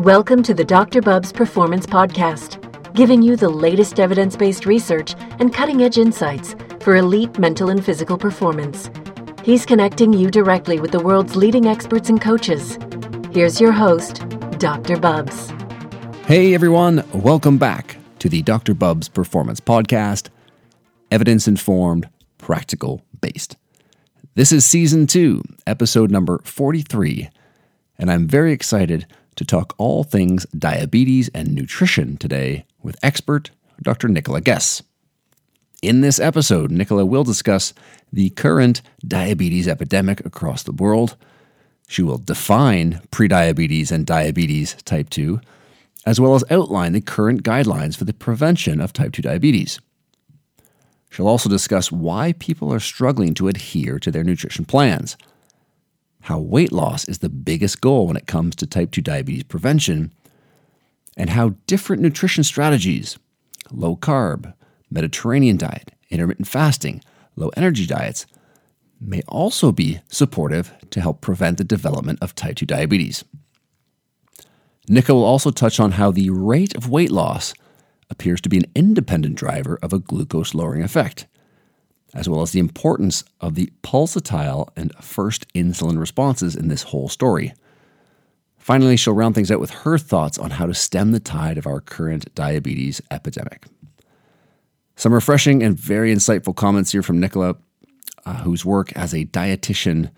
[0.00, 1.00] Welcome to the Dr.
[1.00, 2.60] Bubbs Performance Podcast,
[2.94, 7.82] giving you the latest evidence based research and cutting edge insights for elite mental and
[7.82, 8.90] physical performance.
[9.44, 12.76] He's connecting you directly with the world's leading experts and coaches.
[13.30, 14.96] Here's your host, Dr.
[14.96, 15.52] Bubbs.
[16.26, 18.74] Hey everyone, welcome back to the Dr.
[18.74, 20.28] Bubbs Performance Podcast,
[21.12, 22.08] evidence informed,
[22.38, 23.56] practical based.
[24.34, 27.30] This is season two, episode number 43,
[27.96, 29.06] and I'm very excited
[29.36, 33.50] to talk all things diabetes and nutrition today with expert
[33.82, 34.08] Dr.
[34.08, 34.82] Nicola Guess.
[35.82, 37.74] In this episode, Nicola will discuss
[38.12, 41.16] the current diabetes epidemic across the world.
[41.88, 45.40] She will define prediabetes and diabetes type 2,
[46.06, 49.78] as well as outline the current guidelines for the prevention of type 2 diabetes.
[51.10, 55.16] She'll also discuss why people are struggling to adhere to their nutrition plans
[56.24, 60.10] how weight loss is the biggest goal when it comes to type 2 diabetes prevention,
[61.18, 63.18] and how different nutrition strategies,
[63.70, 64.54] low carb,
[64.90, 67.02] Mediterranean diet, intermittent fasting,
[67.36, 68.24] low energy diets,
[68.98, 73.22] may also be supportive to help prevent the development of type 2 diabetes.
[74.88, 77.52] Nika will also touch on how the rate of weight loss
[78.08, 81.26] appears to be an independent driver of a glucose lowering effect
[82.14, 87.08] as well as the importance of the pulsatile and first insulin responses in this whole
[87.08, 87.52] story.
[88.56, 91.66] Finally, she'll round things out with her thoughts on how to stem the tide of
[91.66, 93.66] our current diabetes epidemic.
[94.96, 97.56] Some refreshing and very insightful comments here from Nicola,
[98.24, 100.10] uh, whose work as a dietitian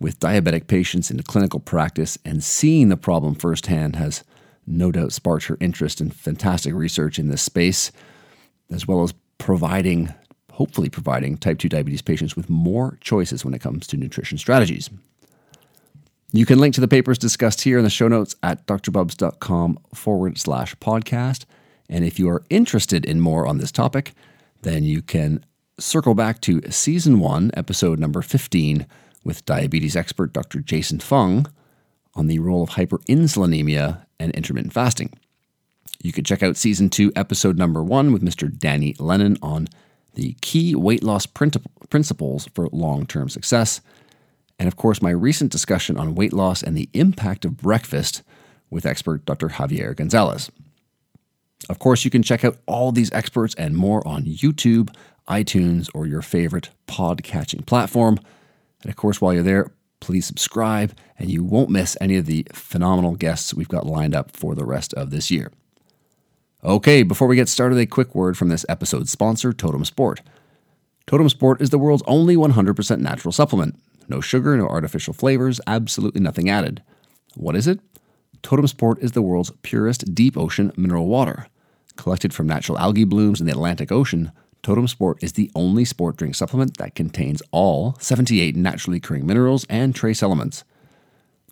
[0.00, 4.24] with diabetic patients in clinical practice and seeing the problem firsthand has
[4.66, 7.92] no doubt sparked her interest in fantastic research in this space,
[8.70, 10.12] as well as providing
[10.54, 14.88] hopefully providing type 2 diabetes patients with more choices when it comes to nutrition strategies.
[16.32, 20.38] You can link to the papers discussed here in the show notes at drbubbs.com forward
[20.38, 21.44] slash podcast.
[21.88, 24.14] And if you are interested in more on this topic,
[24.62, 25.44] then you can
[25.78, 28.86] circle back to season one, episode number 15,
[29.24, 30.60] with diabetes expert Dr.
[30.60, 31.46] Jason Fung
[32.14, 35.12] on the role of hyperinsulinemia and intermittent fasting.
[36.00, 38.56] You could check out season two, episode number one, with Mr.
[38.56, 39.68] Danny Lennon on
[40.14, 43.80] the key weight loss principles for long term success,
[44.58, 48.22] and of course, my recent discussion on weight loss and the impact of breakfast
[48.70, 49.48] with expert Dr.
[49.48, 50.50] Javier Gonzalez.
[51.68, 54.94] Of course, you can check out all these experts and more on YouTube,
[55.28, 58.18] iTunes, or your favorite pod-catching platform.
[58.82, 59.70] And of course, while you're there,
[60.00, 64.36] please subscribe and you won't miss any of the phenomenal guests we've got lined up
[64.36, 65.50] for the rest of this year.
[66.64, 70.22] Okay, before we get started, a quick word from this episode's sponsor, Totum Sport.
[71.06, 73.78] Totum Sport is the world's only 100% natural supplement.
[74.08, 76.82] No sugar, no artificial flavors, absolutely nothing added.
[77.34, 77.80] What is it?
[78.42, 81.48] Totum Sport is the world's purest deep ocean mineral water.
[81.96, 84.32] Collected from natural algae blooms in the Atlantic Ocean,
[84.62, 89.66] Totum Sport is the only sport drink supplement that contains all 78 naturally occurring minerals
[89.68, 90.64] and trace elements.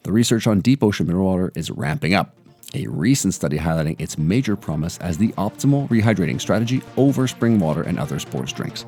[0.04, 2.34] The research on deep ocean mineral water is ramping up
[2.74, 7.82] a recent study highlighting its major promise as the optimal rehydrating strategy over spring water
[7.82, 8.84] and other sports drinks.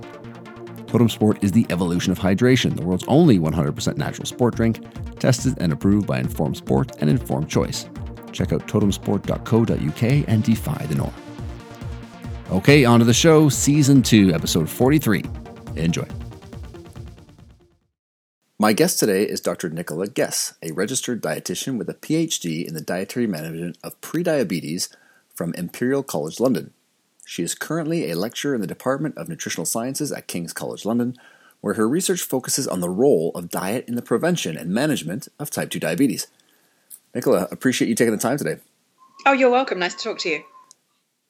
[0.87, 4.79] Totum Sport is the evolution of hydration, the world's only 100% natural sport drink,
[5.19, 7.89] tested and approved by Informed Sport and Informed Choice.
[8.31, 11.15] Check out totumsport.co.uk and defy the norm.
[12.51, 15.25] Okay, on to the show, Season 2, Episode 43.
[15.77, 16.07] Enjoy.
[18.57, 19.69] My guest today is Dr.
[19.69, 24.95] Nicola Guess, a registered dietitian with a PhD in the dietary management of prediabetes
[25.35, 26.73] from Imperial College London.
[27.27, 31.17] She is currently a lecturer in the Department of Nutritional Sciences at King's College London,
[31.63, 35.51] where her research focuses on the role of diet in the prevention and management of
[35.51, 36.29] type 2 diabetes.
[37.13, 38.59] Nicola, appreciate you taking the time today.
[39.27, 39.81] Oh, you're welcome.
[39.81, 40.45] Nice to talk to you.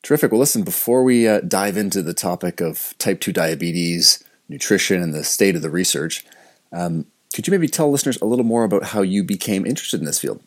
[0.03, 0.31] Terrific.
[0.31, 5.15] Well, listen, before we uh, dive into the topic of type 2 diabetes, nutrition, and
[5.15, 6.27] the state of the research,
[6.71, 10.07] um, could you maybe tell listeners a little more about how you became interested in
[10.07, 10.41] this field?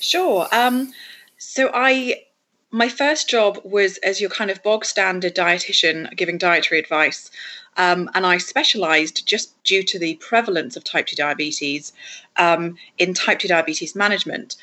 [0.00, 0.46] Sure.
[0.52, 0.92] Um,
[1.38, 2.22] so I
[2.70, 7.30] my first job was as your kind of bog standard dietitian giving dietary advice.
[7.76, 11.92] Um, and I specialized just due to the prevalence of type 2 diabetes
[12.36, 14.56] um, in type 2 diabetes management.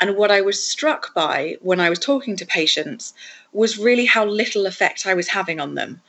[0.00, 3.14] And what I was struck by when I was talking to patients
[3.52, 6.02] was really how little effect I was having on them.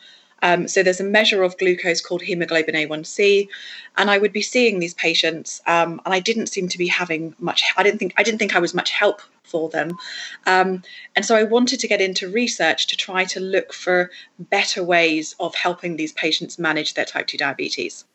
[0.45, 3.49] Um, so there's a measure of glucose called hemoglobin A1C,
[3.97, 7.33] and I would be seeing these patients, um, and I didn't seem to be having
[7.39, 7.63] much.
[7.75, 9.97] I didn't think I didn't think I was much help for them,
[10.45, 10.83] um,
[11.15, 15.35] and so I wanted to get into research to try to look for better ways
[15.39, 18.05] of helping these patients manage their type two diabetes.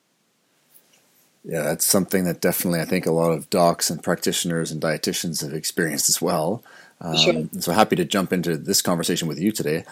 [1.44, 5.42] Yeah, that's something that definitely I think a lot of docs and practitioners and dietitians
[5.42, 6.62] have experienced as well.
[7.00, 7.48] Um, sure.
[7.58, 9.84] So happy to jump into this conversation with you today.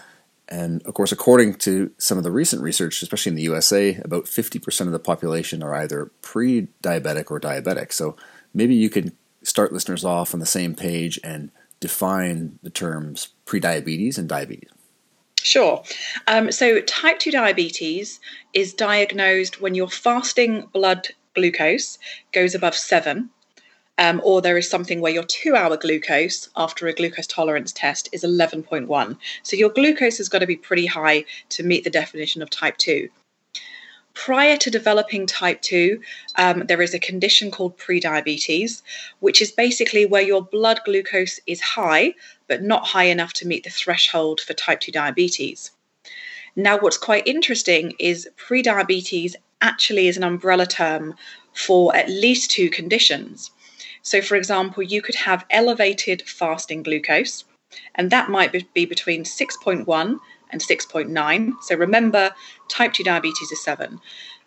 [0.48, 4.24] And of course, according to some of the recent research, especially in the USA, about
[4.24, 7.92] 50% of the population are either pre diabetic or diabetic.
[7.92, 8.16] So
[8.54, 9.12] maybe you could
[9.42, 11.50] start listeners off on the same page and
[11.80, 14.70] define the terms prediabetes and diabetes.
[15.42, 15.82] Sure.
[16.26, 18.18] Um, so, type 2 diabetes
[18.52, 21.98] is diagnosed when your fasting blood glucose
[22.32, 23.30] goes above seven,
[23.98, 28.08] um, or there is something where your two hour glucose after a glucose tolerance test
[28.12, 29.16] is 11.1.
[29.42, 32.76] So, your glucose has got to be pretty high to meet the definition of type
[32.78, 33.08] 2
[34.18, 36.00] prior to developing type 2,
[36.34, 38.82] um, there is a condition called prediabetes,
[39.20, 42.12] which is basically where your blood glucose is high,
[42.48, 45.70] but not high enough to meet the threshold for type 2 diabetes.
[46.56, 51.14] Now, what's quite interesting is prediabetes actually is an umbrella term
[51.52, 53.52] for at least two conditions.
[54.02, 57.44] So, for example, you could have elevated fasting glucose,
[57.94, 60.18] and that might be between 6.1
[60.50, 61.52] and 6.9.
[61.62, 62.34] So remember,
[62.68, 64.00] type 2 diabetes is 7.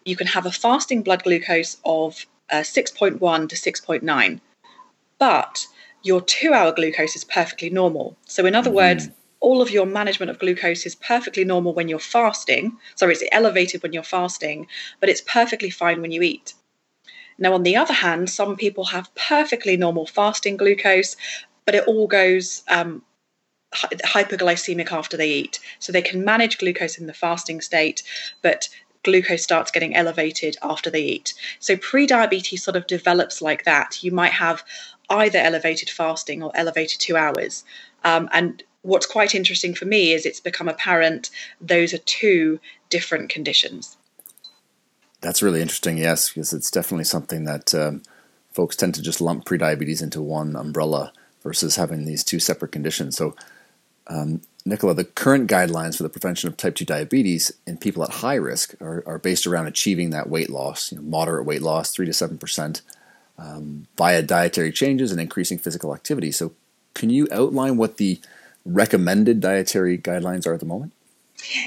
[0.06, 4.40] You can have a fasting blood glucose of uh, 6.1 to 6.9,
[5.20, 5.68] but
[6.04, 8.18] your two hour glucose is perfectly normal.
[8.26, 8.78] So, in other mm-hmm.
[8.78, 9.10] words,
[9.40, 12.78] all of your management of glucose is perfectly normal when you're fasting.
[12.96, 14.68] Sorry, it's elevated when you're fasting,
[15.00, 16.54] but it's perfectly fine when you eat.
[17.42, 21.18] Now, on the other hand, some people have perfectly normal fasting glucose,
[21.66, 23.02] but it all goes um,
[23.74, 25.60] hyperglycemic after they eat.
[25.80, 28.04] So they can manage glucose in the fasting state,
[28.44, 28.70] but
[29.04, 31.34] glucose starts getting elevated after they eat.
[31.60, 34.04] So prediabetes sort of develops like that.
[34.04, 34.64] You might have
[35.10, 37.66] either elevated fasting or elevated two hours.
[38.04, 42.60] Um, and what's quite interesting for me is it's become apparent those are two
[42.90, 43.98] different conditions.
[45.22, 48.02] That's really interesting, yes, because it's definitely something that um,
[48.52, 51.14] folks tend to just lump prediabetes into one umbrella
[51.44, 53.18] versus having these two separate conditions.
[53.18, 53.36] So
[54.08, 58.10] um, Nicola, the current guidelines for the prevention of type 2 diabetes in people at
[58.10, 61.92] high risk are, are based around achieving that weight loss, you know, moderate weight loss,
[61.92, 62.82] 3 to 7%,
[63.38, 66.32] um, via dietary changes and increasing physical activity.
[66.32, 66.54] So,
[66.94, 68.20] can you outline what the
[68.66, 70.92] recommended dietary guidelines are at the moment?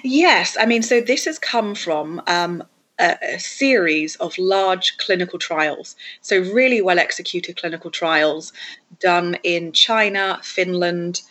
[0.05, 0.57] Yes.
[0.61, 2.63] I mean, so this has come from um,
[2.99, 5.97] a, series of large clinical trials.
[6.21, 8.53] So, really well executed clinical trials
[9.01, 11.23] done in China, Finland,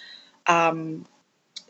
[0.47, 1.05] um,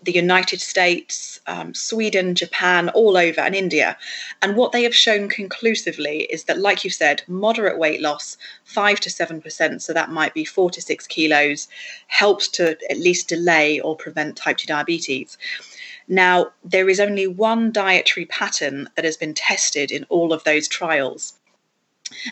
[0.03, 3.97] the United States, um, Sweden, Japan, all over, and India.
[4.41, 8.99] And what they have shown conclusively is that, like you said, moderate weight loss, 5
[9.01, 11.67] to 7%, so that might be 4 to 6 kilos,
[12.07, 15.37] helps to at least delay or prevent type 2 diabetes.
[16.13, 20.67] Now, there is only one dietary pattern that has been tested in all of those
[20.67, 21.33] trials.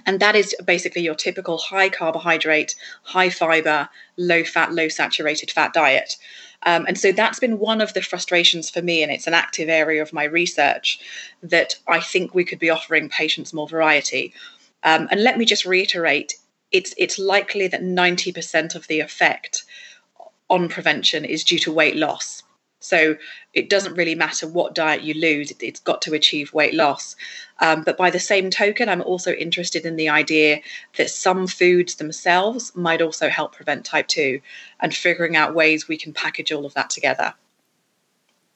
[0.05, 5.73] And that is basically your typical high carbohydrate, high fiber, low fat, low saturated fat
[5.73, 6.17] diet.
[6.61, 9.67] Um, and so that's been one of the frustrations for me, and it's an active
[9.67, 10.99] area of my research
[11.41, 14.31] that I think we could be offering patients more variety.
[14.83, 16.35] Um, and let me just reiterate
[16.71, 19.63] it's, it's likely that 90% of the effect
[20.49, 22.43] on prevention is due to weight loss.
[22.81, 23.15] So
[23.53, 27.15] it doesn't really matter what diet you lose, it's got to achieve weight loss.
[27.59, 30.61] Um, but by the same token, I'm also interested in the idea
[30.97, 34.41] that some foods themselves might also help prevent type 2
[34.79, 37.35] and figuring out ways we can package all of that together.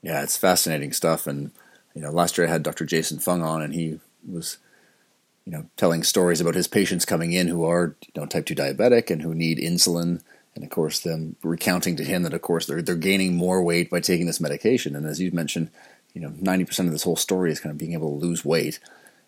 [0.02, 1.28] Yeah, it's fascinating stuff.
[1.28, 1.52] And,
[1.94, 2.86] you know, last year I had Dr.
[2.86, 4.58] Jason Fung on, and he was,
[5.46, 8.56] you know, telling stories about his patients coming in who are, you know, type 2
[8.56, 10.22] diabetic and who need insulin
[10.56, 13.90] and of course them recounting to him that of course they're they're gaining more weight
[13.90, 14.96] by taking this medication.
[14.96, 15.70] And as you mentioned
[16.14, 18.80] you know 90% of this whole story is kind of being able to lose weight.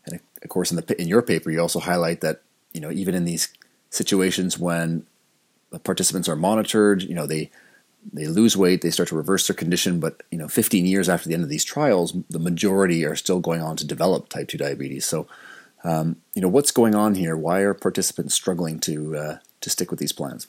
[0.05, 2.41] And of course in the in your paper you also highlight that
[2.73, 3.49] you know even in these
[3.89, 5.05] situations when
[5.69, 7.51] the participants are monitored you know they
[8.13, 9.99] they lose weight they start to reverse their condition.
[9.99, 13.41] But you know 15 years after the end of these trials the majority are still
[13.41, 15.05] going on to develop type 2 diabetes.
[15.05, 15.27] So
[15.83, 17.35] um, you know what's going on here?
[17.35, 20.47] Why are participants struggling to uh, to stick with these plans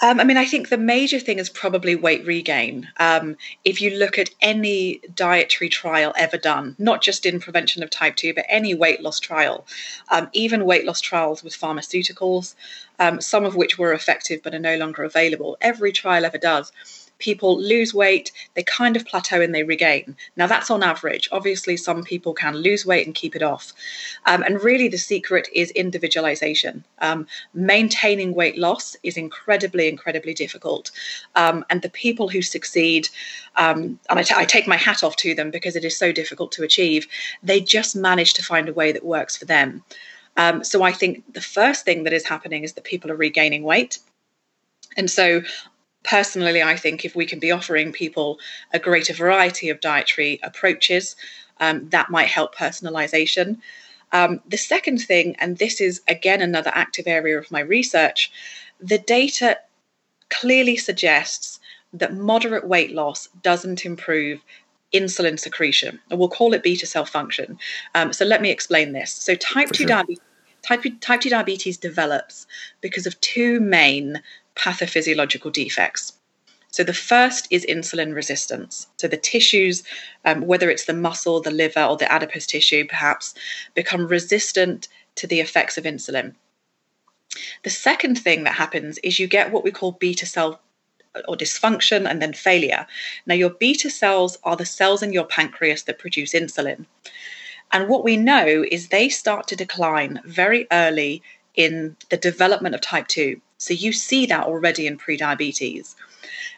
[0.00, 2.88] um, I mean, I think the major thing is probably weight regain.
[2.96, 7.90] Um, if you look at any dietary trial ever done, not just in prevention of
[7.90, 9.66] type 2, but any weight loss trial,
[10.08, 12.54] um, even weight loss trials with pharmaceuticals,
[12.98, 16.72] um, some of which were effective but are no longer available, every trial ever does
[17.22, 20.16] people lose weight, they kind of plateau and they regain.
[20.36, 21.28] Now, that's on average.
[21.30, 23.72] Obviously, some people can lose weight and keep it off.
[24.26, 26.84] Um, and really, the secret is individualization.
[26.98, 30.90] Um, maintaining weight loss is incredibly, incredibly difficult.
[31.36, 33.08] Um, and the people who succeed,
[33.56, 36.10] um, and I, t- I take my hat off to them because it is so
[36.10, 37.06] difficult to achieve,
[37.42, 39.84] they just manage to find a way that works for them.
[40.36, 43.62] Um, so I think the first thing that is happening is that people are regaining
[43.62, 43.98] weight.
[44.96, 45.42] And so
[46.04, 48.38] personally, I think if we can be offering people
[48.72, 51.16] a greater variety of dietary approaches,
[51.60, 53.58] um, that might help personalization.
[54.12, 58.30] Um, the second thing, and this is again another active area of my research,
[58.80, 59.58] the data
[60.28, 61.60] clearly suggests
[61.92, 64.42] that moderate weight loss doesn't improve
[64.92, 67.58] insulin secretion, and we'll call it beta cell function.
[67.94, 69.12] Um, so let me explain this.
[69.12, 69.88] So type For 2 sure.
[69.88, 70.20] diabetes.
[70.62, 72.46] Type, type 2 diabetes develops
[72.80, 74.22] because of two main
[74.56, 76.14] pathophysiological defects.
[76.70, 78.86] So the first is insulin resistance.
[78.96, 79.82] So the tissues,
[80.24, 83.34] um, whether it's the muscle, the liver, or the adipose tissue, perhaps,
[83.74, 86.34] become resistant to the effects of insulin.
[87.62, 90.60] The second thing that happens is you get what we call beta cell
[91.28, 92.86] or dysfunction and then failure.
[93.26, 96.86] Now, your beta cells are the cells in your pancreas that produce insulin.
[97.70, 101.22] And what we know is they start to decline very early
[101.54, 103.40] in the development of type 2.
[103.62, 105.94] So you see that already in prediabetes.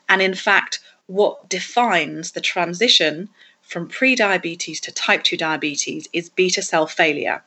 [0.08, 3.28] And in fact, what defines the transition
[3.60, 7.44] from prediabetes to type 2 diabetes is beta cell failure.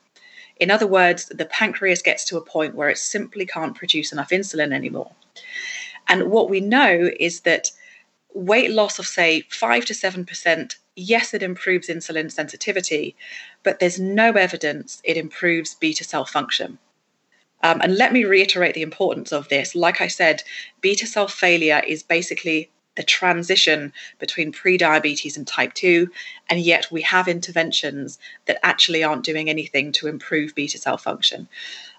[0.58, 4.30] In other words, the pancreas gets to a point where it simply can't produce enough
[4.30, 5.12] insulin anymore.
[6.08, 7.72] And what we know is that
[8.36, 13.16] weight loss of, say, 5 to 7%, yes, it improves insulin sensitivity,
[13.64, 16.78] but there's no evidence it improves beta cell function.
[17.64, 19.76] Um, and let me reiterate the importance of this.
[19.76, 20.44] Like I said,
[20.82, 26.10] beta cell failure is basically the transition between prediabetes and type 2,
[26.50, 31.48] and yet we have interventions that actually aren't doing anything to improve beta cell function.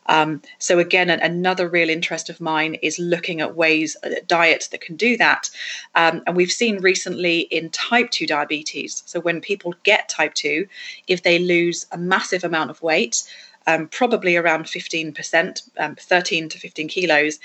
[0.07, 4.81] Um, so again, another real interest of mine is looking at ways, uh, diets that
[4.81, 5.51] can do that.
[5.95, 9.03] Um, and we've seen recently in type 2 diabetes.
[9.07, 10.67] So when people get type 2,
[11.07, 13.23] if they lose a massive amount of weight,
[13.67, 17.39] um, probably around 15%, um, 13 to 15 kilos,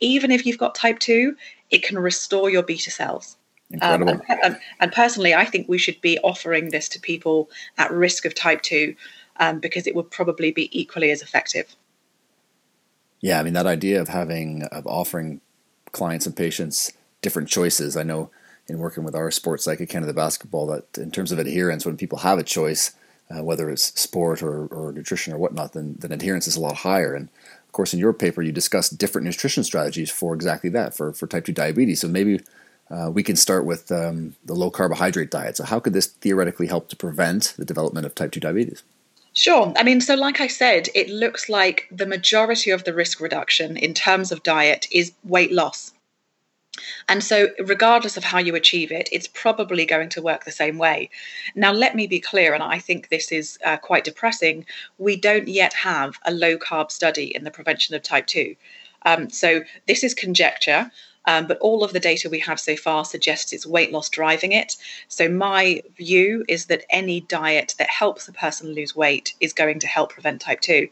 [0.00, 1.36] even if you've got type 2,
[1.70, 3.36] it can restore your beta cells.
[3.82, 7.92] Um, and, and, and, personally, I think we should be offering this to people at
[7.92, 8.94] risk of type 2
[9.40, 11.76] um, because it would probably be equally as effective.
[13.20, 15.40] Yeah, I mean that idea of having of offering
[15.92, 17.96] clients and patients different choices.
[17.96, 18.30] I know
[18.68, 21.96] in working with our sports psych at Canada Basketball that in terms of adherence, when
[21.96, 22.92] people have a choice,
[23.30, 26.76] uh, whether it's sport or, or nutrition or whatnot, then, then adherence is a lot
[26.76, 27.14] higher.
[27.14, 27.28] And
[27.66, 31.26] of course, in your paper, you discuss different nutrition strategies for exactly that, for, for
[31.26, 32.00] type 2 diabetes.
[32.00, 32.40] So maybe
[32.90, 35.56] uh, we can start with um, the low carbohydrate diet.
[35.56, 38.82] So, how could this theoretically help to prevent the development of type 2 diabetes?
[39.34, 39.72] Sure.
[39.76, 43.76] I mean, so like I said, it looks like the majority of the risk reduction
[43.76, 45.92] in terms of diet is weight loss.
[47.08, 50.78] And so, regardless of how you achieve it, it's probably going to work the same
[50.78, 51.10] way.
[51.54, 54.66] Now, let me be clear, and I think this is uh, quite depressing.
[54.98, 58.56] We don't yet have a low carb study in the prevention of type 2.
[59.06, 60.90] Um, so, this is conjecture.
[61.26, 64.52] Um, but all of the data we have so far suggests it's weight loss driving
[64.52, 64.76] it.
[65.08, 69.80] So, my view is that any diet that helps a person lose weight is going
[69.80, 70.88] to help prevent type 2.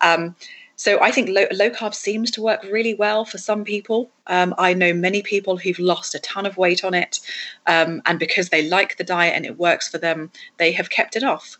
[0.00, 0.36] Um,
[0.76, 4.10] so I think low, low, carb seems to work really well for some people.
[4.26, 7.20] Um, I know many people who've lost a ton of weight on it,
[7.66, 11.16] um, and because they like the diet and it works for them, they have kept
[11.16, 11.56] it off.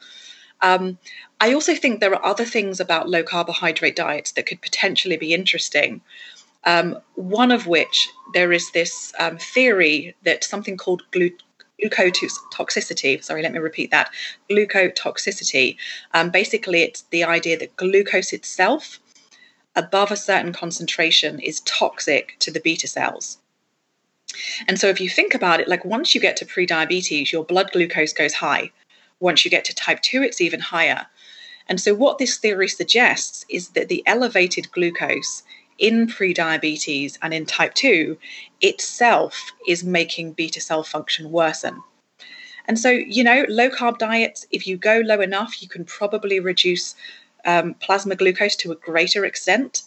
[0.62, 0.98] Um,
[1.40, 5.34] I also think there are other things about low carbohydrate diets that could potentially be
[5.34, 6.00] interesting.
[6.64, 11.36] Um, one of which there is this um, theory that something called glu-
[11.82, 13.22] glucotoxicity.
[13.22, 14.10] Sorry, let me repeat that.
[14.50, 15.76] Glucotoxicity.
[16.14, 19.00] Um, basically, it's the idea that glucose itself,
[19.76, 23.38] above a certain concentration, is toxic to the beta cells.
[24.66, 27.70] And so, if you think about it, like once you get to prediabetes, your blood
[27.72, 28.70] glucose goes high.
[29.20, 31.06] Once you get to type 2, it's even higher.
[31.68, 35.42] And so, what this theory suggests is that the elevated glucose
[35.78, 38.16] in prediabetes and in type 2
[38.60, 41.82] itself is making beta cell function worsen.
[42.66, 46.40] And so, you know, low carb diets, if you go low enough, you can probably
[46.40, 46.94] reduce
[47.44, 49.82] um, plasma glucose to a greater extent.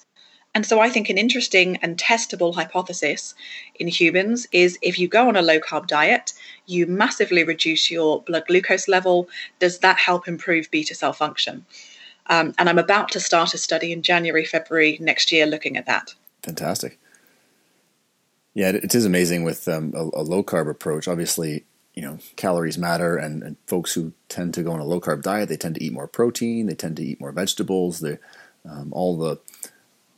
[0.56, 3.36] And so, I think an interesting and testable hypothesis
[3.76, 6.34] in humans is if you go on a low carb diet,
[6.66, 9.30] you massively reduce your blood glucose level.
[9.60, 11.66] Does that help improve beta cell function?
[12.30, 15.86] Um, and I'm about to start a study in January, February next year looking at
[15.86, 16.14] that.
[16.44, 17.00] Fantastic.
[18.54, 21.08] Yeah, it is amazing with um, a, a, low carb approach.
[21.08, 21.66] Obviously,
[21.98, 25.24] you know, calories matter, and, and, folks who tend to go on a low carb
[25.24, 28.20] diet, they tend to eat more protein, they tend to eat more vegetables, they,
[28.70, 29.40] um, all the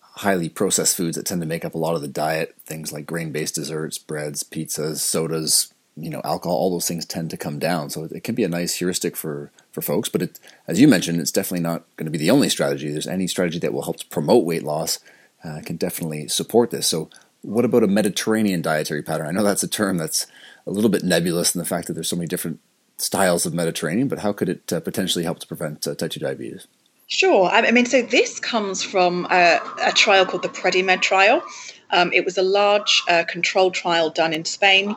[0.01, 3.05] highly processed foods that tend to make up a lot of the diet, things like
[3.05, 7.59] grain based desserts, breads, pizzas, sodas, you know, alcohol, all those things tend to come
[7.59, 7.89] down.
[7.89, 10.09] So it can be a nice heuristic for for folks.
[10.09, 12.91] But it, as you mentioned, it's definitely not going to be the only strategy.
[12.91, 14.99] There's any strategy that will help promote weight loss
[15.45, 16.87] uh, can definitely support this.
[16.87, 17.09] So
[17.41, 19.27] what about a Mediterranean dietary pattern?
[19.27, 20.27] I know that's a term that's
[20.65, 22.59] a little bit nebulous in the fact that there's so many different
[22.97, 26.19] styles of Mediterranean, but how could it uh, potentially help to prevent uh, type 2
[26.19, 26.67] diabetes?
[27.07, 27.49] Sure.
[27.49, 31.41] I mean, so this comes from a, a trial called the PREDIMED trial.
[31.89, 34.95] Um, it was a large uh, controlled trial done in Spain.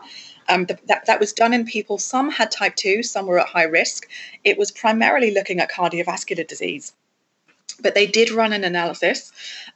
[0.48, 3.46] Um, the, that, that was done in people, some had type 2, some were at
[3.46, 4.08] high risk.
[4.44, 6.92] It was primarily looking at cardiovascular disease.
[7.80, 9.32] But they did run an analysis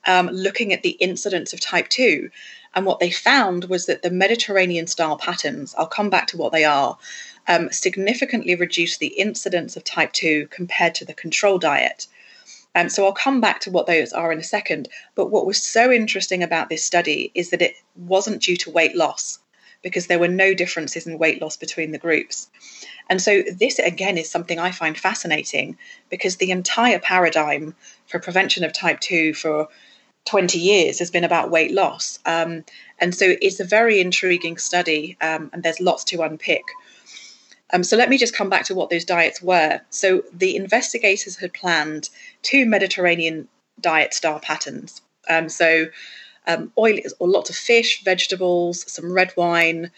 [0.07, 2.29] um, looking at the incidence of type 2.
[2.77, 6.53] And what they found was that the Mediterranean style patterns, I'll come back to what
[6.53, 6.99] they are,
[7.49, 12.07] um, significantly reduced the incidence of type 2 compared to the control diet.
[12.75, 14.91] Um, so I'll come back to what those are in a second.
[15.15, 18.95] But what was so interesting about this study is that it wasn't due to weight
[18.95, 19.39] loss
[19.81, 22.51] because there were no differences in weight loss between the groups.
[23.09, 25.79] And so this again is something I find fascinating
[26.11, 27.75] because the entire paradigm
[28.07, 29.69] for prevention of type 2 for
[30.27, 32.19] 20 years has been about weight loss.
[32.27, 32.65] Um,
[32.99, 36.65] and so it's a very intriguing study, um, and there's lots to unpick.
[37.73, 39.81] Um, so let me just come back to what those diets were.
[39.91, 42.11] So the investigators had planned
[42.43, 43.49] two Mediterranean
[43.81, 45.01] diet style patterns.
[45.29, 45.87] Um, so
[46.47, 49.91] um, oil or lots of fish, vegetables, some red wine,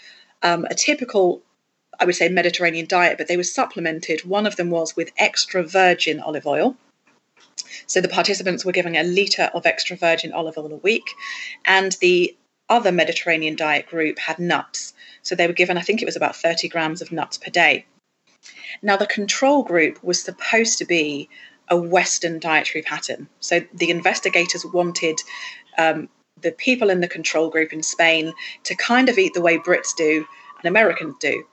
[0.42, 1.42] um, a typical,
[2.00, 4.24] I would say, Mediterranean diet, but they were supplemented.
[4.24, 6.76] One of them was with extra virgin olive oil.
[7.86, 11.10] So the participants were given a litre of extra virgin olive oil a week,
[11.64, 12.36] and the
[12.68, 14.92] other Mediterranean diet group had nuts.
[15.22, 17.86] So they were given, I think it was about 30 grams of nuts per day.
[18.82, 21.28] Now, the control group was supposed to be
[21.68, 23.28] a Western dietary pattern.
[23.40, 25.18] So the investigators wanted
[25.76, 26.08] um,
[26.40, 28.32] the people in the control group in Spain
[28.64, 30.26] to kind of eat the way Brits do
[30.58, 31.44] and Americans do.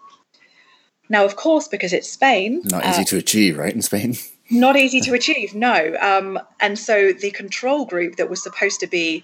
[1.10, 2.62] Now, of course, because it's Spain.
[2.66, 4.16] Not easy uh, to achieve, right, in Spain?
[4.50, 5.96] Not easy to achieve, no.
[6.00, 9.24] Um, and so the control group that was supposed to be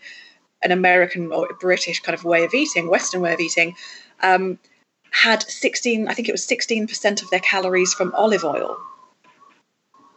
[0.63, 3.75] an American or British kind of way of eating, Western way of eating,
[4.21, 4.57] um,
[5.11, 8.77] had 16, I think it was 16% of their calories from olive oil.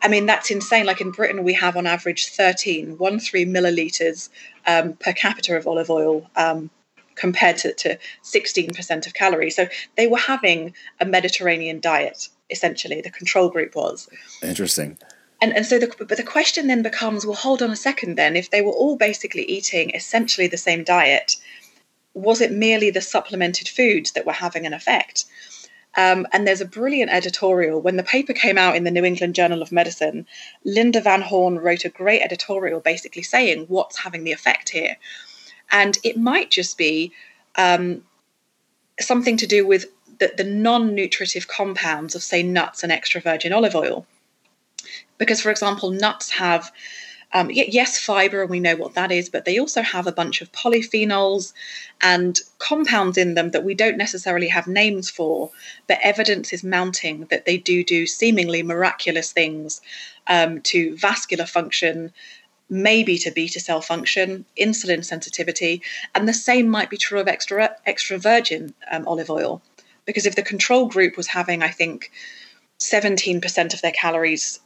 [0.01, 0.87] I mean, that's insane.
[0.87, 4.29] Like in Britain, we have on average 13, one, three milliliters
[4.67, 6.71] um, per capita of olive oil um,
[7.15, 9.57] compared to, to 16% of calories.
[9.57, 14.09] So they were having a Mediterranean diet, essentially, the control group was.
[14.43, 14.99] Interesting.
[15.41, 18.37] And, and so the, but the question then becomes well, hold on a second then.
[18.37, 21.37] If they were all basically eating essentially the same diet,
[22.15, 25.25] was it merely the supplemented foods that were having an effect?
[25.97, 27.81] Um, and there's a brilliant editorial.
[27.81, 30.27] When the paper came out in the New England Journal of Medicine,
[30.65, 34.97] Linda Van Horn wrote a great editorial basically saying what's having the effect here.
[35.71, 37.13] And it might just be
[37.57, 38.03] um,
[39.01, 39.87] something to do with
[40.19, 44.07] the, the non nutritive compounds of, say, nuts and extra virgin olive oil.
[45.19, 46.73] Because, for example, nuts have
[47.35, 50.41] um, yes, fiber, and we know what that is, but they also have a bunch
[50.41, 51.53] of polyphenols
[52.01, 55.51] and compounds in them that we don't necessarily have names for,
[55.89, 59.81] but evidence is mounting that they do do seemingly miraculous things
[60.29, 62.13] um, to vascular function,
[62.71, 65.83] maybe to beta cell function, insulin sensitivity,
[66.15, 69.61] and the same might be true of extra extra virgin um, olive oil,
[70.05, 72.11] because if the control group was having, I think,
[72.81, 74.61] 17% of their calories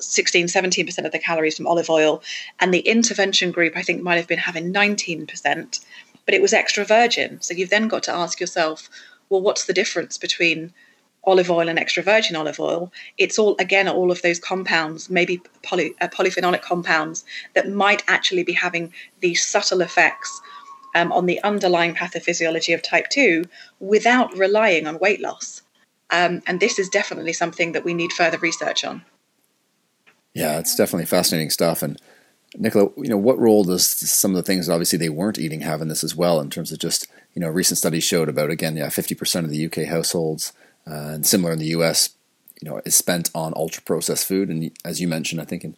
[0.00, 2.22] 16, 17% of the calories from olive oil.
[2.60, 5.80] And the intervention group, I think, might have been having 19%,
[6.24, 7.40] but it was extra virgin.
[7.40, 8.88] So you've then got to ask yourself,
[9.28, 10.72] well, what's the difference between
[11.24, 12.92] olive oil and extra virgin olive oil?
[13.18, 18.44] It's all, again, all of those compounds, maybe poly, uh, polyphenolic compounds, that might actually
[18.44, 20.40] be having these subtle effects.
[20.98, 23.44] Um, on the underlying pathophysiology of type 2
[23.78, 25.62] without relying on weight loss.
[26.10, 29.02] Um, and this is definitely something that we need further research on.
[30.34, 31.82] Yeah, it's definitely fascinating stuff.
[31.82, 32.00] And
[32.56, 35.60] Nicola, you know, what role does some of the things that obviously they weren't eating
[35.60, 36.40] have in this as well?
[36.40, 39.52] In terms of just, you know, recent studies showed about again, yeah, fifty percent of
[39.52, 40.52] the UK households,
[40.86, 42.10] uh, and similar in the US,
[42.60, 44.48] you know, is spent on ultra processed food.
[44.48, 45.76] And as you mentioned, I think in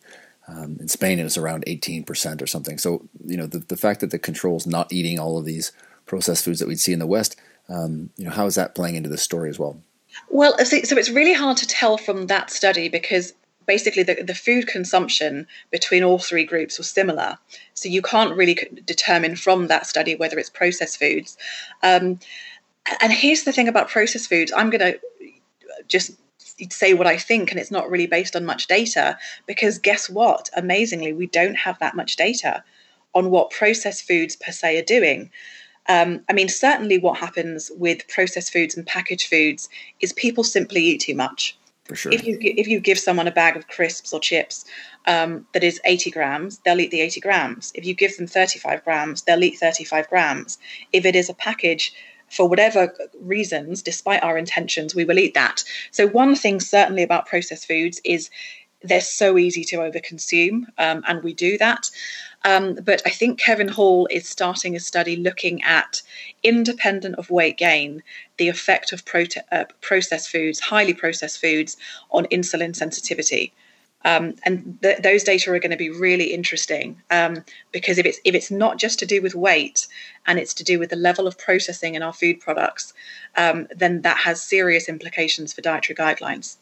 [0.50, 2.78] um, in Spain it was around eighteen percent or something.
[2.78, 5.72] So you know, the the fact that the controls not eating all of these
[6.06, 7.36] processed foods that we'd see in the West,
[7.68, 9.80] um, you know, how is that playing into this story as well?
[10.28, 13.32] Well, so it's really hard to tell from that study because
[13.66, 17.38] basically the, the food consumption between all three groups was similar.
[17.74, 21.36] So you can't really determine from that study whether it's processed foods.
[21.82, 22.18] Um,
[23.00, 25.00] and here's the thing about processed foods I'm going to
[25.86, 26.12] just
[26.70, 30.50] say what I think, and it's not really based on much data because guess what?
[30.56, 32.62] Amazingly, we don't have that much data
[33.14, 35.30] on what processed foods per se are doing.
[35.88, 39.68] Um, I mean, certainly what happens with processed foods and packaged foods
[40.00, 41.56] is people simply eat too much.
[41.84, 42.12] For sure.
[42.12, 44.64] If you if you give someone a bag of crisps or chips
[45.06, 47.72] um, that is 80 grams, they'll eat the 80 grams.
[47.74, 50.58] If you give them 35 grams, they'll eat 35 grams.
[50.92, 51.92] If it is a package
[52.30, 55.64] for whatever reasons, despite our intentions, we will eat that.
[55.90, 58.30] So, one thing certainly about processed foods is
[58.82, 61.90] they're so easy to overconsume, um, and we do that.
[62.44, 66.02] Um, but I think Kevin Hall is starting a study looking at,
[66.42, 68.02] independent of weight gain,
[68.38, 71.76] the effect of prote- uh, processed foods, highly processed foods,
[72.10, 73.52] on insulin sensitivity.
[74.04, 78.18] Um, and th- those data are going to be really interesting um, because if it's
[78.24, 79.86] if it's not just to do with weight
[80.26, 82.94] and it's to do with the level of processing in our food products,
[83.36, 86.56] um, then that has serious implications for dietary guidelines.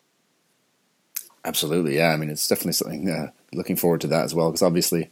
[1.44, 2.08] Absolutely, yeah.
[2.08, 3.08] I mean, it's definitely something.
[3.08, 5.08] Uh, looking forward to that as well because obviously,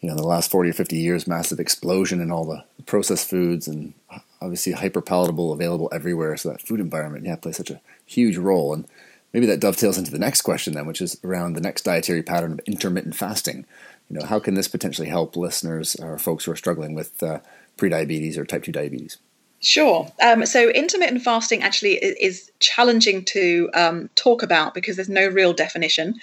[0.00, 3.68] you know, the last forty or fifty years, massive explosion in all the processed foods
[3.68, 3.94] and
[4.40, 6.36] obviously hyper palatable, available everywhere.
[6.36, 8.84] So that food environment, yeah, plays such a huge role and
[9.32, 12.52] maybe that dovetails into the next question then, which is around the next dietary pattern
[12.52, 13.66] of intermittent fasting.
[14.08, 17.40] You know, how can this potentially help listeners or folks who are struggling with uh,
[17.76, 19.18] prediabetes or type 2 diabetes?
[19.62, 20.08] Sure.
[20.20, 25.52] Um, so intermittent fasting actually is, challenging to um, talk about because there's no real
[25.52, 26.14] definition.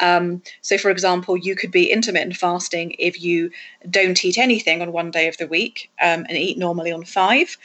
[0.00, 3.52] Um, so, for example, you could be intermittent fasting if you
[3.88, 7.56] don't eat anything on one day of the week um, and eat normally on five.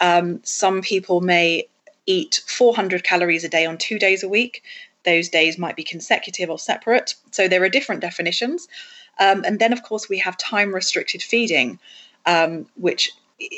[0.00, 1.68] Um, some people may
[2.06, 4.62] eat 400 calories a day on two days a week.
[5.04, 7.14] Those days might be consecutive or separate.
[7.30, 8.68] So there are different definitions.
[9.18, 11.78] Um, and then, of course, we have time restricted feeding,
[12.26, 13.12] um, which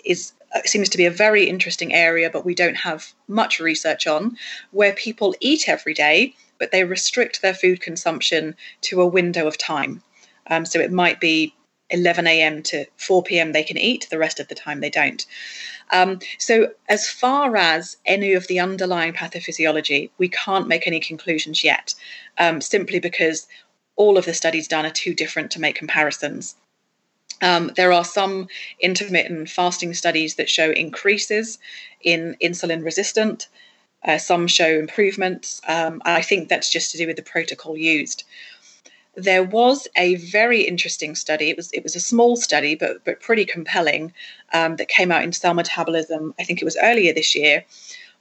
[0.04, 4.06] is uh, seems to be a very interesting area, but we don't have much research
[4.06, 4.36] on,
[4.70, 9.58] where people eat every day, but they restrict their food consumption to a window of
[9.58, 10.02] time.
[10.46, 11.54] Um, so it might be
[11.90, 12.62] 11 a.m.
[12.64, 13.52] to 4 p.m.
[13.52, 15.24] they can eat, the rest of the time they don't.
[15.90, 21.64] Um, so, as far as any of the underlying pathophysiology, we can't make any conclusions
[21.64, 21.94] yet,
[22.36, 23.46] um, simply because
[23.96, 26.54] all of the studies done are too different to make comparisons.
[27.40, 28.48] Um, there are some
[28.80, 31.58] intermittent fasting studies that show increases
[32.02, 33.48] in insulin resistant.
[34.04, 35.60] Uh, some show improvements.
[35.66, 38.22] Um, I think that's just to do with the protocol used
[39.18, 41.50] there was a very interesting study.
[41.50, 44.12] It was it was a small study, but but pretty compelling,
[44.52, 46.34] um, that came out in Cell Metabolism.
[46.38, 47.64] I think it was earlier this year,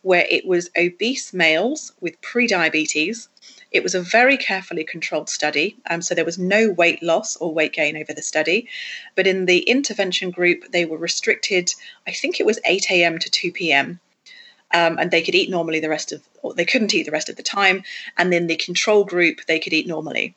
[0.01, 3.27] where it was obese males with prediabetes.
[3.71, 7.53] It was a very carefully controlled study, um, so there was no weight loss or
[7.53, 8.67] weight gain over the study.
[9.15, 11.73] But in the intervention group, they were restricted.
[12.07, 13.19] I think it was 8 a.m.
[13.19, 13.99] to 2 p.m.
[14.73, 17.29] Um, and they could eat normally the rest of, or they couldn't eat the rest
[17.29, 17.83] of the time.
[18.17, 20.33] And then the control group, they could eat normally.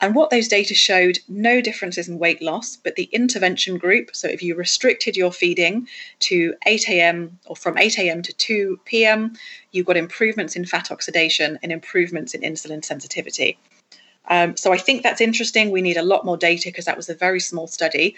[0.00, 4.28] And what those data showed no differences in weight loss, but the intervention group, so
[4.28, 5.88] if you restricted your feeding
[6.20, 7.38] to 8 a.m.
[7.46, 8.22] or from 8 a.m.
[8.22, 9.32] to 2 p.m.,
[9.72, 13.58] you got improvements in fat oxidation and improvements in insulin sensitivity.
[14.28, 15.70] Um, so I think that's interesting.
[15.70, 18.14] We need a lot more data because that was a very small study.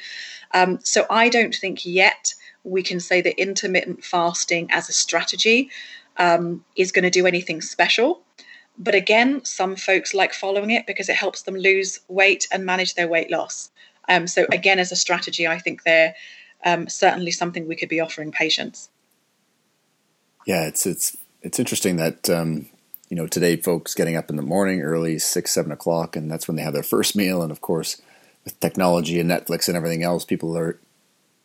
[0.53, 5.71] Um, so I don't think yet we can say that intermittent fasting as a strategy
[6.19, 8.23] um, is going to do anything special.
[8.83, 12.95] But again, some folks like following it because it helps them lose weight and manage
[12.95, 13.71] their weight loss.
[14.09, 16.15] Um, so again, as a strategy, I think they're
[16.65, 18.89] um, certainly something we could be offering patients.
[20.47, 22.67] Yeah, it's it's it's interesting that um,
[23.11, 26.49] you know today folks getting up in the morning early six seven o'clock, and that's
[26.49, 27.43] when they have their first meal.
[27.43, 28.01] And of course,
[28.47, 30.81] with technology and Netflix and everything else, people are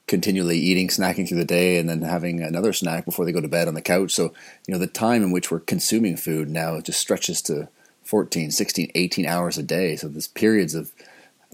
[0.08, 3.48] continually eating, snacking through the day, and then having another snack before they go to
[3.48, 4.12] bed on the couch.
[4.12, 4.34] So,
[4.68, 7.68] you know, the time in which we're consuming food now just stretches to
[8.04, 9.96] 14, 16, 18 hours a day.
[9.96, 10.92] So, there's periods of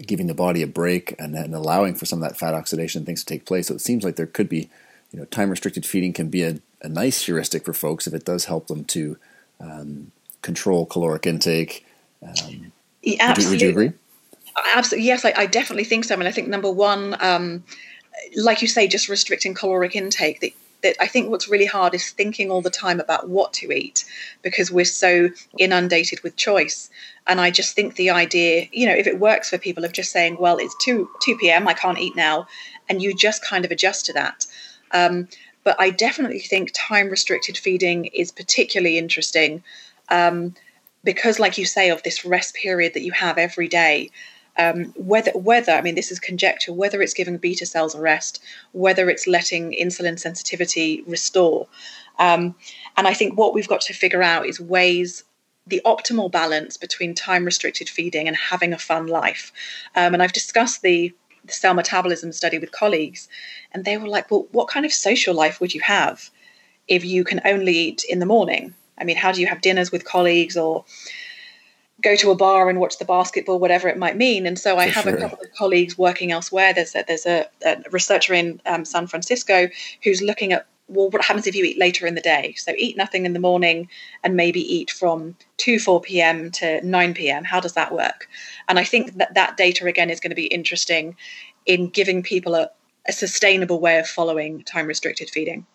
[0.01, 3.05] giving the body a break and, and allowing for some of that fat oxidation and
[3.05, 3.67] things to take place.
[3.67, 4.69] So, it seems like there could be,
[5.11, 8.25] you know, time restricted feeding can be a, a nice heuristic for folks if it
[8.25, 9.17] does help them to
[9.61, 10.11] um,
[10.41, 11.85] control caloric intake.
[12.21, 13.29] Um, yeah, absolutely.
[13.29, 13.97] Would you, would you agree?
[14.75, 15.07] Absolutely.
[15.07, 16.13] Yes, I, I, definitely think so.
[16.13, 17.63] I mean, I think number one, um,
[18.35, 20.39] like you say, just restricting caloric intake.
[20.41, 20.51] That,
[20.83, 24.05] that I think what's really hard is thinking all the time about what to eat
[24.41, 26.89] because we're so inundated with choice.
[27.27, 30.11] And I just think the idea, you know, if it works for people of just
[30.11, 32.47] saying, well, it's 2, 2 p.m., I can't eat now,
[32.89, 34.45] and you just kind of adjust to that.
[34.91, 35.27] Um,
[35.63, 39.63] but I definitely think time restricted feeding is particularly interesting
[40.09, 40.55] um,
[41.03, 44.09] because, like you say, of this rest period that you have every day
[44.57, 48.41] um, whether whether I mean this is conjecture whether it's giving beta cells a rest,
[48.73, 51.67] whether it's letting insulin sensitivity restore,
[52.19, 52.55] um,
[52.97, 55.23] and I think what we've got to figure out is ways
[55.67, 59.51] the optimal balance between time restricted feeding and having a fun life.
[59.95, 63.27] Um, and I've discussed the the cell metabolism study with colleagues,
[63.71, 66.29] and they were like, "Well, what kind of social life would you have
[66.87, 68.75] if you can only eat in the morning?
[68.97, 70.85] I mean, how do you have dinners with colleagues or
[72.01, 74.87] go to a bar and watch the basketball, whatever it might mean?" And so I
[74.87, 75.15] have sure.
[75.15, 76.73] a couple of colleagues working elsewhere.
[76.73, 79.69] There's a, there's a, a researcher in um, San Francisco
[80.03, 82.53] who's looking at well, what happens if you eat later in the day?
[82.57, 83.87] So eat nothing in the morning
[84.23, 86.51] and maybe eat from 2, 4 p.m.
[86.51, 87.43] to 9 p.m.
[87.43, 88.27] How does that work?
[88.67, 91.15] And I think that that data, again, is going to be interesting
[91.65, 92.69] in giving people a,
[93.07, 95.65] a sustainable way of following time restricted feeding.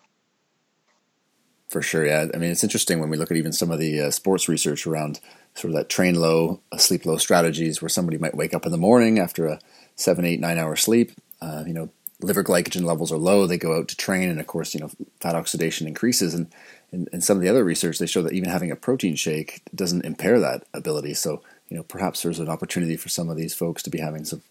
[1.69, 2.27] For sure, yeah.
[2.33, 4.87] I mean, it's interesting when we look at even some of the uh, sports research
[4.87, 5.19] around
[5.57, 8.77] sort of that train low, sleep low strategies where somebody might wake up in the
[8.77, 9.59] morning after a
[9.95, 11.11] seven, eight, nine hour sleep.
[11.41, 11.89] Uh, you know,
[12.21, 14.91] liver glycogen levels are low, they go out to train, and of course, you know,
[15.19, 16.33] fat oxidation increases.
[16.33, 16.51] And
[16.91, 20.05] in, some of the other research, they show that even having a protein shake doesn't
[20.05, 21.13] impair that ability.
[21.13, 24.25] So, you know, perhaps there's an opportunity for some of these folks to be having
[24.25, 24.41] some,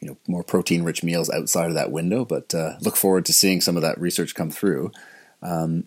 [0.00, 2.24] you know, more protein-rich meals outside of that window.
[2.24, 4.92] But uh, look forward to seeing some of that research come through.
[5.42, 5.84] Um,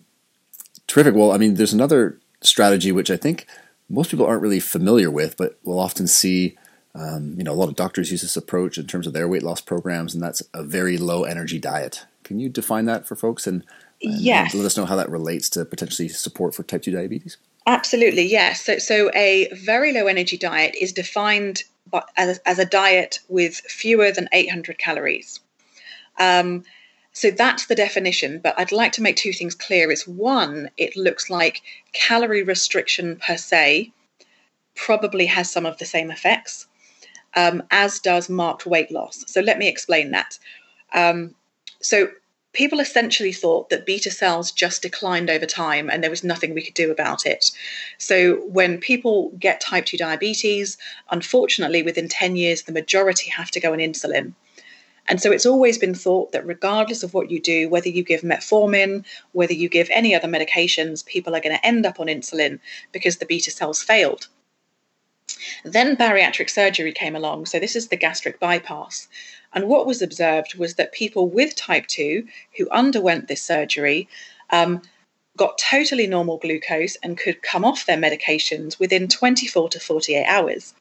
[0.86, 1.14] terrific.
[1.14, 3.46] Well, I mean, there's another strategy which I think
[3.88, 6.56] most people aren't really familiar with, but we'll often see
[6.94, 9.42] um, you know, a lot of doctors use this approach in terms of their weight
[9.42, 12.06] loss programs, and that's a very low energy diet.
[12.22, 13.64] Can you define that for folks and,
[14.02, 14.54] and yes.
[14.54, 17.36] let us know how that relates to potentially support for type 2 diabetes?
[17.66, 18.60] Absolutely, yes.
[18.60, 23.56] So, so a very low energy diet is defined by, as, as a diet with
[23.56, 25.40] fewer than 800 calories.
[26.18, 26.64] Um,
[27.14, 28.40] so that's the definition.
[28.40, 29.90] But I'd like to make two things clear.
[29.90, 33.92] Is one, it looks like calorie restriction per se
[34.74, 36.66] probably has some of the same effects
[37.36, 39.24] um, as does marked weight loss.
[39.26, 40.38] So let me explain that.
[40.92, 41.34] Um,
[41.80, 42.08] so
[42.52, 46.62] people essentially thought that beta cells just declined over time and there was nothing we
[46.62, 47.50] could do about it.
[47.98, 50.78] So when people get type 2 diabetes,
[51.10, 54.34] unfortunately, within 10 years, the majority have to go on insulin.
[55.06, 58.22] And so it's always been thought that regardless of what you do, whether you give
[58.22, 62.58] metformin, whether you give any other medications, people are going to end up on insulin
[62.92, 64.28] because the beta cells failed.
[65.64, 67.46] Then bariatric surgery came along.
[67.46, 69.08] So, this is the gastric bypass.
[69.52, 74.08] And what was observed was that people with type 2 who underwent this surgery
[74.50, 74.82] um,
[75.36, 80.74] got totally normal glucose and could come off their medications within 24 to 48 hours.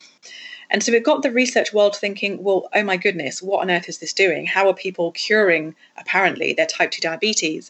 [0.73, 3.87] And so it got the research world thinking, well, oh my goodness, what on earth
[3.87, 4.47] is this doing?
[4.47, 7.69] How are people curing, apparently, their type 2 diabetes?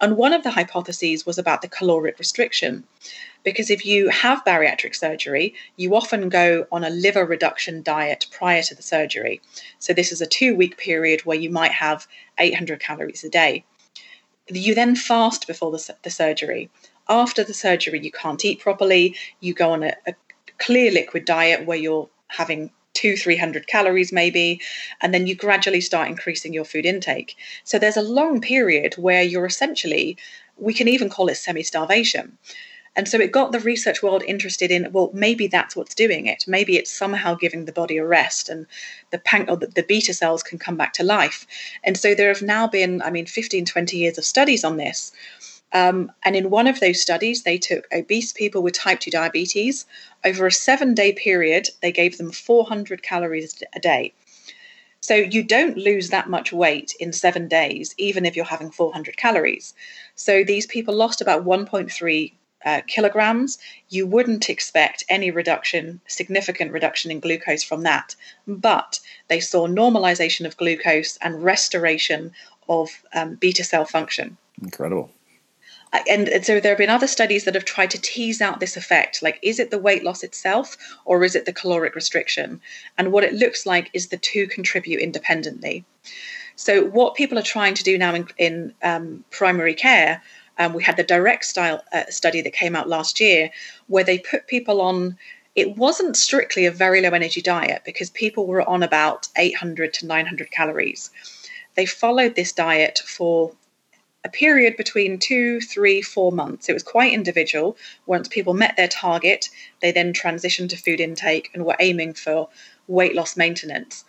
[0.00, 2.84] And one of the hypotheses was about the caloric restriction.
[3.42, 8.62] Because if you have bariatric surgery, you often go on a liver reduction diet prior
[8.62, 9.40] to the surgery.
[9.80, 12.06] So, this is a two week period where you might have
[12.38, 13.64] 800 calories a day.
[14.48, 16.70] You then fast before the, the surgery.
[17.08, 19.16] After the surgery, you can't eat properly.
[19.40, 20.14] You go on a, a
[20.58, 24.60] clear liquid diet where you're having two, 300 calories maybe,
[25.00, 27.36] and then you gradually start increasing your food intake.
[27.64, 30.16] So there's a long period where you're essentially,
[30.56, 32.38] we can even call it semi starvation.
[32.96, 36.44] And so it got the research world interested in, well, maybe that's what's doing it.
[36.48, 38.66] Maybe it's somehow giving the body a rest and
[39.10, 41.46] the pan- or the, the beta cells can come back to life.
[41.84, 45.12] And so there have now been, I mean, 15, 20 years of studies on this.
[45.72, 49.84] Um, and in one of those studies, they took obese people with type 2 diabetes.
[50.24, 54.14] Over a seven day period, they gave them 400 calories a day.
[55.00, 59.16] So you don't lose that much weight in seven days, even if you're having 400
[59.16, 59.74] calories.
[60.14, 62.32] So these people lost about 1.3
[62.64, 68.16] uh, kilograms, you wouldn't expect any reduction, significant reduction in glucose from that.
[68.48, 68.98] But
[69.28, 72.32] they saw normalization of glucose and restoration
[72.68, 74.36] of um, beta cell function.
[74.60, 75.10] Incredible.
[76.08, 79.22] And, so there have been other studies that have tried to tease out this effect.
[79.22, 82.60] Like, is it the weight loss itself or is it the caloric restriction?
[82.98, 85.84] And what it looks like is the two contribute independently.
[86.56, 90.22] So, what people are trying to do now in, in um, primary care
[90.58, 93.50] um, we had the direct style uh, study that came out last year
[93.88, 95.18] where they put people on.
[95.54, 100.06] It wasn't strictly a very low energy diet because people were on about 800 to
[100.06, 101.10] 900 calories.
[101.74, 103.52] They followed this diet for
[104.26, 106.68] a period between two, three, four months.
[106.68, 107.76] It was quite individual.
[108.06, 109.48] Once people met their target,
[109.80, 112.48] they then transitioned to food intake and were aiming for
[112.88, 114.04] weight loss maintenance.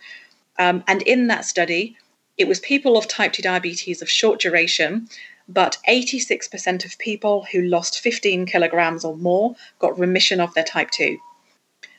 [0.58, 1.96] Um, and in that study,
[2.36, 5.08] it was people of type 2 diabetes of short duration
[5.48, 10.90] but 86% of people who lost 15 kilograms or more got remission of their type
[10.90, 11.16] 2.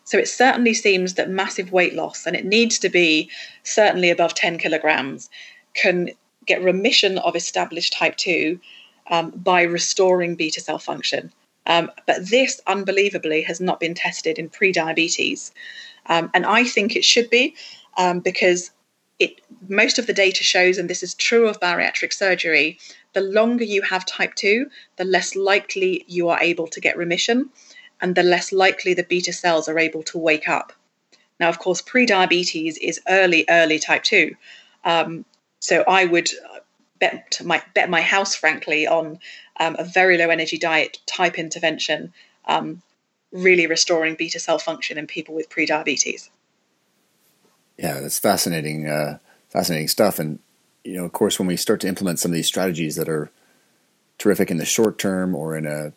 [0.03, 3.29] So it certainly seems that massive weight loss, and it needs to be
[3.63, 5.29] certainly above 10 kilograms,
[5.73, 6.11] can
[6.49, 8.59] get remission of established type 2
[9.09, 11.31] um, by restoring beta cell function.
[11.65, 15.51] Um, but this, unbelievably, has not been tested in pre diabetes.
[16.07, 17.55] Um, and I think it should be
[17.97, 18.71] um, because
[19.19, 22.79] it most of the data shows, and this is true of bariatric surgery,
[23.13, 24.65] the longer you have type 2,
[24.97, 27.49] the less likely you are able to get remission
[28.01, 30.73] and the less likely the beta cells are able to wake up.
[31.39, 34.35] Now, of course, pre-diabetes is early, early type 2.
[34.83, 35.25] Um,
[35.59, 36.29] so I would
[36.99, 39.19] bet my, bet my house, frankly, on
[39.59, 42.13] um, a very low energy diet type intervention,
[42.45, 42.81] um,
[43.31, 46.29] really restoring beta cell function in people with pre-diabetes.
[47.77, 49.19] Yeah, that's fascinating, uh,
[49.49, 50.19] fascinating stuff.
[50.19, 50.39] And
[50.83, 53.31] you know, of course, when we start to implement some of these strategies that are
[54.17, 55.93] terrific in the short term or in a,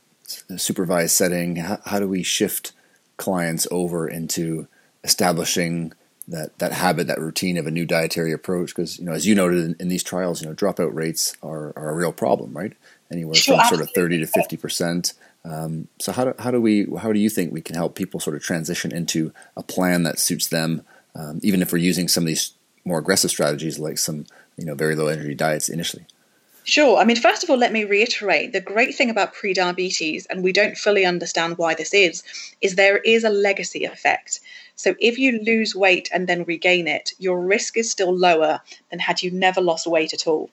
[0.53, 2.73] a supervised setting, how, how, do we shift
[3.17, 4.69] clients over into
[5.05, 5.93] establishing
[6.29, 8.75] that that habit, that routine of a new dietary approach?
[8.75, 11.73] Because you know, as you noted in, in, these trials, you know, dropout rates are,
[11.77, 12.73] are a real problem, right?
[13.11, 15.15] Anywhere sure, from sort of thirty to fifty percent.
[15.45, 18.21] Um, so how do how do we how do you think we can help people
[18.21, 20.83] sort of transition into a plan that suits them,
[21.15, 22.53] um, even if we're using some of these
[22.85, 26.07] more aggressive strategies like some you know very low energy diets initially?
[26.65, 26.99] Sure.
[26.99, 30.53] I mean, first of all, let me reiterate the great thing about prediabetes, and we
[30.53, 32.23] don't fully understand why this is,
[32.61, 34.41] is there is a legacy effect.
[34.77, 39.01] So if you lose weight and then regain it, your risk is still lower than
[39.01, 40.51] had you never lost weight at all.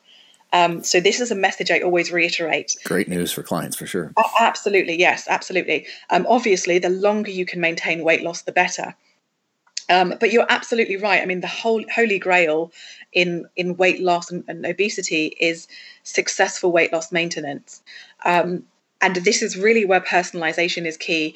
[0.52, 2.76] Um, so this is a message I always reiterate.
[2.84, 4.12] Great news for clients for sure.
[4.40, 5.86] Absolutely, yes, absolutely.
[6.10, 8.96] Um, obviously, the longer you can maintain weight loss, the better.
[9.90, 11.22] Um, but you're absolutely right.
[11.22, 12.72] I mean, the whole holy grail
[13.12, 15.68] in in weight loss and, and obesity is
[16.04, 17.82] successful weight loss maintenance,
[18.24, 18.64] um,
[19.02, 21.36] and this is really where personalization is key.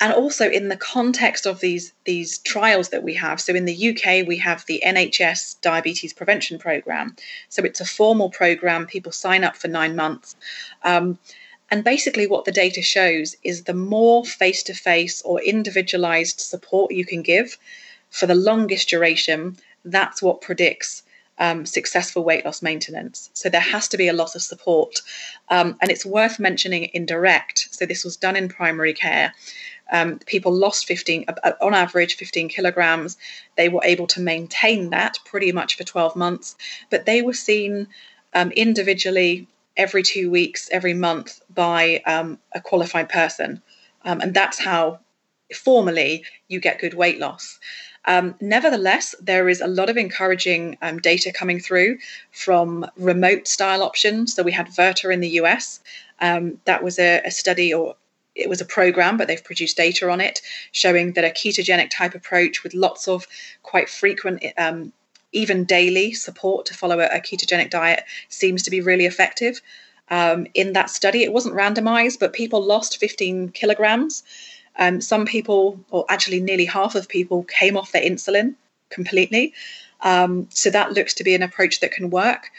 [0.00, 3.40] And also in the context of these these trials that we have.
[3.40, 7.14] So in the UK, we have the NHS Diabetes Prevention Program.
[7.48, 8.86] So it's a formal program.
[8.86, 10.34] People sign up for nine months.
[10.82, 11.18] Um,
[11.72, 16.92] and basically, what the data shows is the more face to face or individualized support
[16.92, 17.56] you can give
[18.10, 21.02] for the longest duration, that's what predicts
[21.38, 23.30] um, successful weight loss maintenance.
[23.32, 25.00] So there has to be a lot of support.
[25.48, 27.74] Um, and it's worth mentioning in DiRECT.
[27.74, 29.32] So this was done in primary care.
[29.90, 33.16] Um, people lost 15, uh, on average, 15 kilograms.
[33.56, 36.54] They were able to maintain that pretty much for 12 months,
[36.90, 37.88] but they were seen
[38.34, 43.62] um, individually every two weeks, every month by um, a qualified person.
[44.04, 45.00] Um, and that's how
[45.54, 47.58] formally you get good weight loss.
[48.04, 51.98] Um, nevertheless, there is a lot of encouraging um, data coming through
[52.32, 54.34] from remote style options.
[54.34, 55.80] So we had Virta in the US.
[56.20, 57.94] Um, that was a, a study or
[58.34, 60.40] it was a program, but they've produced data on it
[60.72, 63.26] showing that a ketogenic type approach with lots of
[63.62, 64.92] quite frequent um,
[65.32, 69.60] even daily support to follow a, a ketogenic diet seems to be really effective.
[70.08, 74.22] Um, in that study, it wasn't randomized, but people lost 15 kilograms.
[74.78, 78.54] Um, some people, or actually nearly half of people, came off their insulin
[78.90, 79.54] completely.
[80.00, 82.50] Um, so that looks to be an approach that can work.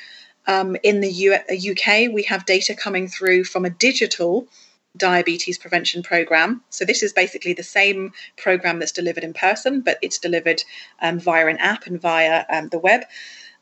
[0.47, 4.47] Um, in the U- UK, we have data coming through from a digital
[4.95, 6.61] diabetes prevention program.
[6.69, 10.63] So this is basically the same program that's delivered in person, but it's delivered
[11.01, 13.01] um, via an app and via um, the web.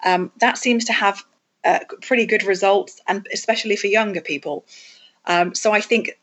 [0.03, 1.23] Um, that seems to have
[1.63, 4.65] uh, pretty good results, and especially for younger people.
[5.25, 6.17] Um, so I think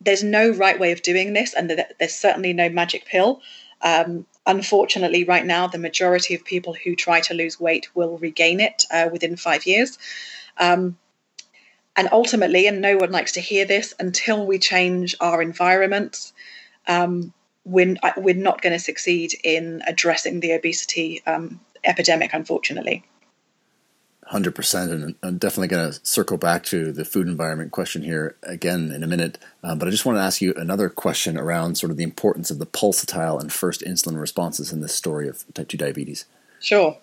[0.00, 3.42] there's no right way of doing this, and there's certainly no magic pill.
[3.82, 8.60] Um, unfortunately, right now, the majority of people who try to lose weight will regain
[8.60, 9.98] it uh, within five years.
[10.58, 10.96] Um,
[11.96, 16.32] and ultimately, and no one likes to hear this, until we change our environments,
[16.86, 17.32] um,
[17.64, 23.04] we're, we're not going to succeed in addressing the obesity um, epidemic, unfortunately.
[24.30, 24.90] 100%.
[24.90, 29.02] And I'm definitely going to circle back to the food environment question here again in
[29.02, 29.38] a minute.
[29.62, 32.50] Um, but I just want to ask you another question around sort of the importance
[32.50, 36.24] of the pulsatile and first insulin responses in this story of type 2 diabetes.
[36.60, 36.98] Sure.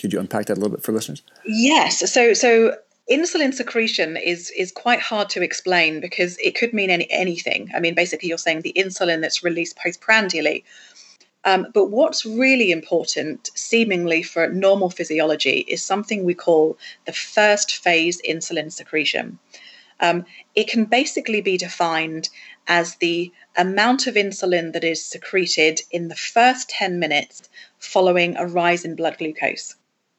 [0.00, 1.22] Could you unpack that a little bit for listeners?
[1.46, 2.12] Yes.
[2.12, 2.76] So, so
[3.10, 7.70] insulin secretion is is quite hard to explain because it could mean any, anything.
[7.74, 10.64] I mean, basically, you're saying the insulin that's released postprandially.
[11.44, 17.76] Um, but what's really important, seemingly for normal physiology, is something we call the first
[17.76, 19.38] phase insulin secretion.
[20.00, 22.28] Um, it can basically be defined
[22.66, 27.48] as the amount of insulin that is secreted in the first 10 minutes
[27.78, 29.76] following a rise in blood glucose.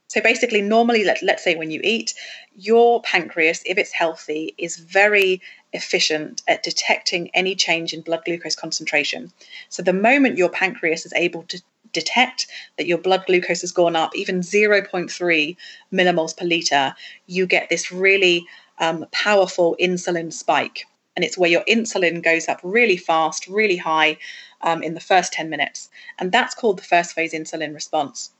[0.07, 2.13] So basically, normally, let, let's say when you eat,
[2.55, 5.41] your pancreas, if it's healthy, is very
[5.73, 9.33] efficient at detecting any change in blood glucose concentration.
[9.67, 12.47] So the moment your pancreas is able to detect
[12.77, 15.57] that your blood glucose has gone up, even 0.3
[15.91, 16.95] millimoles per liter,
[17.25, 18.45] you get this really
[18.79, 20.85] um, powerful insulin spike.
[21.15, 24.19] And it's where your insulin goes up really fast, really high
[24.61, 25.89] um, in the first 10 minutes.
[26.19, 28.31] And that's called the first phase insulin response.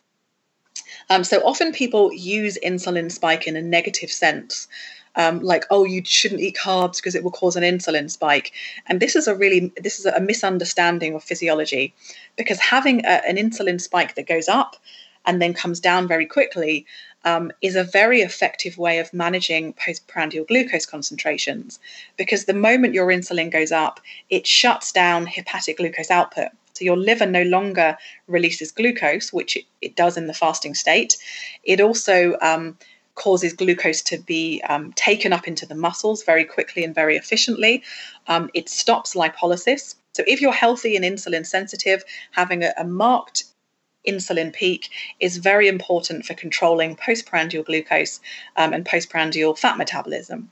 [1.10, 4.68] Um, so often people use insulin spike in a negative sense.
[5.16, 8.52] Um, like oh you shouldn't eat carbs because it will cause an insulin spike
[8.86, 11.96] and this is a really this is a misunderstanding of physiology
[12.36, 14.76] because having a, an insulin spike that goes up
[15.28, 16.86] and then comes down very quickly
[17.26, 21.80] um, is a very effective way of managing postprandial glucose concentrations
[22.16, 26.48] because the moment your insulin goes up, it shuts down hepatic glucose output.
[26.78, 27.98] So your liver no longer
[28.28, 31.18] releases glucose, which it, does in the fasting state.
[31.64, 32.78] It also um,
[33.16, 37.84] causes glucose to be um, taken up into the muscles very quickly and very efficiently.
[38.28, 39.96] Um, it stops lipolysis.
[40.14, 43.44] So if you're healthy and insulin sensitive, having a, a marked
[44.08, 48.20] insulin peak is very important for controlling postprandial glucose
[48.56, 50.52] um, and postprandial fat metabolism.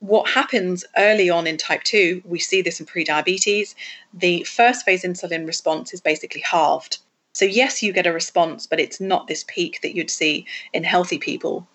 [0.00, 3.74] What happens early on in type 2, we see this in prediabetes,
[4.14, 6.98] the first phase insulin response is basically halved.
[7.34, 10.84] So, yes, you get a response, but it's not this peak that you'd see in
[10.84, 11.68] healthy people.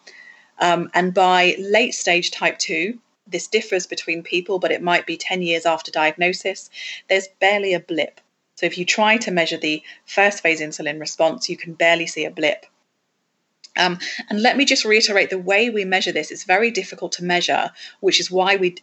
[0.60, 2.98] Um, and by late stage type 2,
[3.28, 6.70] this differs between people, but it might be 10 years after diagnosis,
[7.10, 8.22] there's barely a blip.
[8.56, 12.26] So if you try to measure the first phase insulin response, you can barely see
[12.26, 12.66] a blip.
[13.78, 14.00] Um,
[14.30, 17.72] and let me just reiterate the way we measure this is very difficult to measure,
[18.00, 18.76] which is why we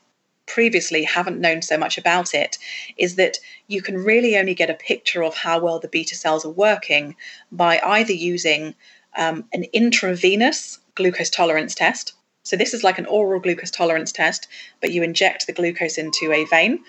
[0.46, 2.58] previously haven't known so much about it,
[2.96, 3.38] is that
[3.68, 7.16] you can really only get a picture of how well the beta cells are working
[7.50, 8.74] by either using
[9.16, 12.14] um, an intravenous glucose tolerance test.
[12.44, 14.48] So, this is like an oral glucose tolerance test,
[14.80, 16.80] but you inject the glucose into a vein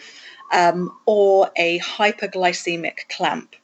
[0.52, 3.56] um, or a hyperglycemic clamp.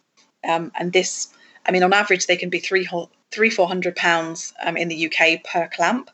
[0.47, 1.29] Um, and this,
[1.65, 2.87] I mean, on average, they can be three,
[3.31, 6.09] three four hundred pounds um, in the UK per clamp,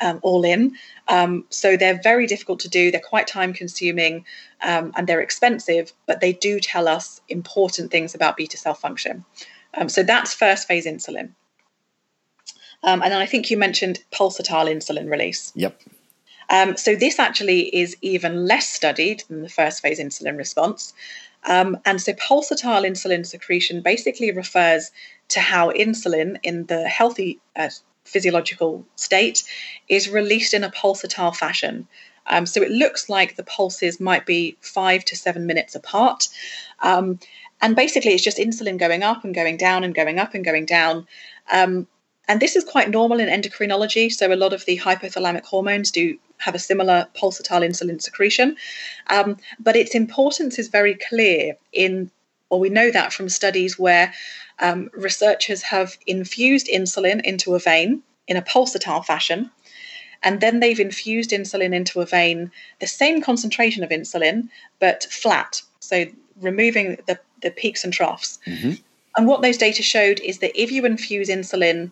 [0.00, 0.76] um, all in.
[1.08, 2.90] Um, so they're very difficult to do.
[2.90, 4.24] They're quite time consuming
[4.62, 9.24] um, and they're expensive, but they do tell us important things about beta cell function.
[9.88, 11.30] so that's first phase insulin.
[12.82, 15.52] and then I think you mentioned pulsatile insulin release.
[15.54, 15.80] Yep.
[16.48, 20.94] Um, so this actually is even less studied than the first phase insulin response.
[21.46, 24.90] Um, and so pulsatile insulin secretion basically refers
[25.28, 27.70] to how insulin in the healthy uh,
[28.04, 29.44] physiological state
[29.88, 31.88] is released in a pulsatile fashion.
[32.26, 36.28] Um, so it looks like the pulses might be five to seven minutes apart.
[36.80, 37.20] Um,
[37.62, 40.66] and basically, it's just insulin going up and going down and going up and going
[40.66, 41.06] down.
[41.50, 41.86] Um,
[42.28, 44.12] and this is quite normal in endocrinology.
[44.12, 48.56] So, a lot of the hypothalamic hormones do have a similar pulsatile insulin secretion.
[49.08, 52.10] Um, but its importance is very clear in,
[52.50, 54.12] or we know that from studies where
[54.58, 59.50] um, researchers have infused insulin into a vein in a pulsatile fashion.
[60.22, 64.48] And then they've infused insulin into a vein, the same concentration of insulin,
[64.80, 65.62] but flat.
[65.80, 66.06] So
[66.40, 68.38] removing the, the peaks and troughs.
[68.46, 68.72] Mm-hmm.
[69.16, 71.90] And what those data showed is that if you infuse insulin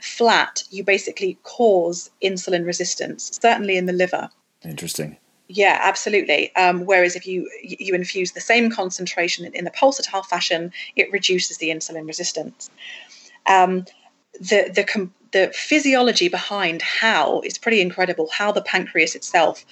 [0.00, 4.30] flat, you basically cause insulin resistance, certainly in the liver.
[4.64, 5.16] Interesting.
[5.48, 6.54] Yeah, absolutely.
[6.54, 11.58] Um, whereas if you you infuse the same concentration in, the pulsatile fashion, it reduces
[11.58, 12.70] the insulin resistance.
[13.46, 13.84] Um,
[14.34, 18.28] the the the physiology behind how is pretty incredible.
[18.32, 19.64] How the pancreas itself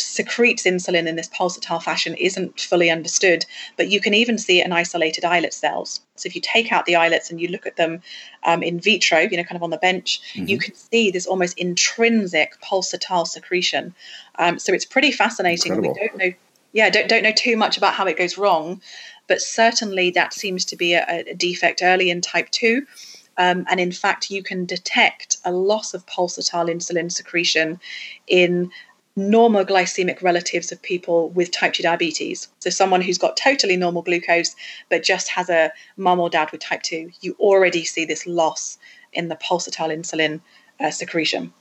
[0.00, 3.44] secretes insulin in this pulsatile fashion isn't fully understood,
[3.76, 6.00] but you can even see it in isolated islet cells.
[6.16, 8.02] So if you take out the islets and you look at them
[8.44, 10.48] um, in vitro, you know, kind of on the bench, mm-hmm.
[10.48, 13.94] you can see this almost intrinsic pulsatile secretion.
[14.38, 15.72] Um, so it's pretty fascinating.
[15.72, 15.98] Incredible.
[16.00, 16.32] We don't know,
[16.72, 18.80] yeah, don't don't know too much about how it goes wrong,
[19.26, 22.86] but certainly that seems to be a, a defect early in type two.
[23.36, 27.80] Um, and in fact, you can detect a loss of pulsatile insulin secretion
[28.26, 28.70] in
[29.16, 32.48] normal glycemic relatives of people with type 2 diabetes.
[32.60, 34.54] So, someone who's got totally normal glucose
[34.88, 38.78] but just has a mum or dad with type 2, you already see this loss
[39.12, 40.40] in the pulsatile insulin
[40.78, 41.52] uh, secretion.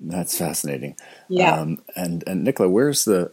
[0.00, 0.96] That's fascinating.
[1.28, 1.54] Yeah.
[1.54, 3.32] Um, and, and Nicola, where's the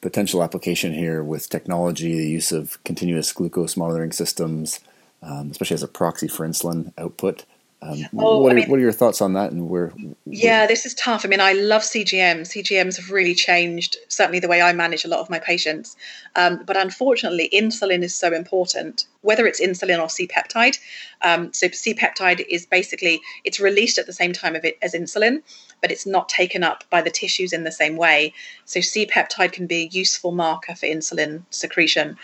[0.00, 4.80] potential application here with technology, the use of continuous glucose monitoring systems,
[5.22, 7.44] um, especially as a proxy for insulin output?
[7.82, 10.66] Um, oh, what, are, mean, what, are, your thoughts on that and where, where, Yeah,
[10.66, 11.26] this is tough.
[11.26, 12.48] I mean, I love CGMs.
[12.48, 15.94] CGMs have really changed, certainly the way I manage a lot of my patients.
[16.36, 20.78] Um, but unfortunately, insulin is so important, whether it's insulin or C-peptide.
[21.20, 25.42] Um, so C-peptide is basically, it's released at the same time of it as insulin,
[25.82, 28.32] but it's not taken up by the tissues in the same way.
[28.64, 32.16] So C-peptide can be a useful marker for insulin secretion.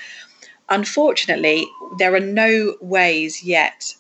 [0.71, 1.67] Unfortunately,
[1.99, 3.95] there are no ways yet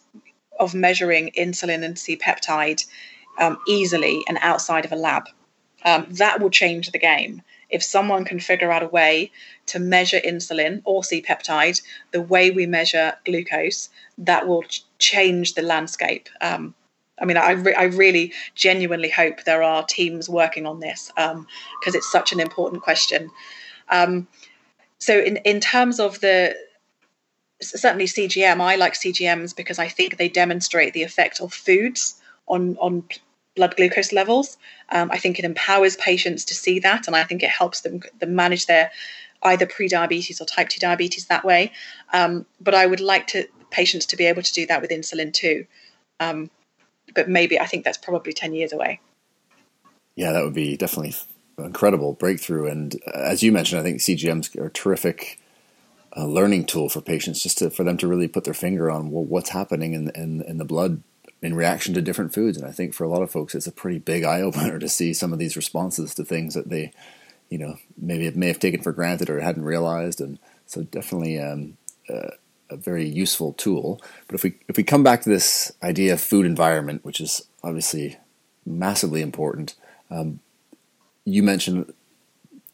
[0.58, 2.84] of measuring insulin and C peptide
[3.38, 5.24] um, easily and outside of a lab.
[5.84, 7.42] Um, that will change the game.
[7.72, 9.32] if someone can figure out a way
[9.66, 11.82] to measure insulin or C peptide
[12.12, 13.88] the way we measure glucose,
[14.18, 16.28] that will ch- change the landscape.
[16.40, 16.74] Um,
[17.18, 21.34] I mean, I, re- I really genuinely hope there are teams working on this because
[21.34, 21.46] um,
[21.86, 23.30] it's such an important question.
[23.88, 24.28] Um,
[24.98, 26.54] so, in, in terms of the
[27.62, 32.76] certainly CGM, I like CGMs because I think they demonstrate the effect of foods on
[32.78, 33.04] on
[33.54, 34.56] blood glucose levels.
[34.90, 38.02] Um, I think it empowers patients to see that, and I think it helps them,
[38.18, 38.90] them manage their
[39.42, 41.72] either pre-diabetes or type 2 diabetes that way.
[42.12, 45.32] Um, but I would like to patients to be able to do that with insulin
[45.32, 45.66] too.
[46.20, 46.50] Um,
[47.14, 49.00] but maybe I think that's probably 10 years away.
[50.14, 51.16] Yeah, that would be definitely
[51.58, 52.66] incredible breakthrough.
[52.66, 55.40] And uh, as you mentioned, I think CGMs are terrific
[56.16, 59.10] uh, learning tool for patients, just to, for them to really put their finger on
[59.10, 61.02] well, what's happening in, in, in the blood
[61.40, 62.56] in reaction to different foods.
[62.56, 64.88] And I think for a lot of folks, it's a pretty big eye opener to
[64.88, 66.92] see some of these responses to things that they,
[67.50, 70.20] you know, maybe it may have taken for granted or hadn't realized.
[70.20, 71.76] And so definitely um,
[72.08, 72.30] uh,
[72.70, 74.00] a very useful tool.
[74.26, 77.42] But if we if we come back to this idea of food environment, which is
[77.62, 78.18] obviously
[78.64, 79.74] massively important,
[80.10, 80.40] um,
[81.24, 81.92] you mentioned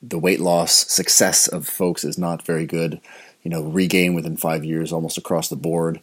[0.01, 3.01] the weight loss success of folks is not very good.
[3.43, 6.01] You know, regain within five years almost across the board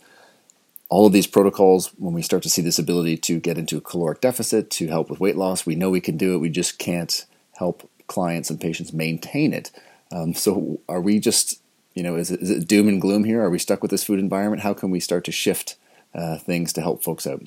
[0.89, 3.81] all of these protocols, when we start to see this ability to get into a
[3.81, 6.39] caloric deficit to help with weight loss, we know we can do it.
[6.39, 7.25] We just can't
[7.57, 9.71] help clients and patients maintain it.
[10.11, 11.59] Um, so, are we just,
[11.95, 13.41] you know, is it, is it doom and gloom here?
[13.43, 14.61] Are we stuck with this food environment?
[14.61, 15.75] How can we start to shift
[16.13, 17.41] uh, things to help folks out?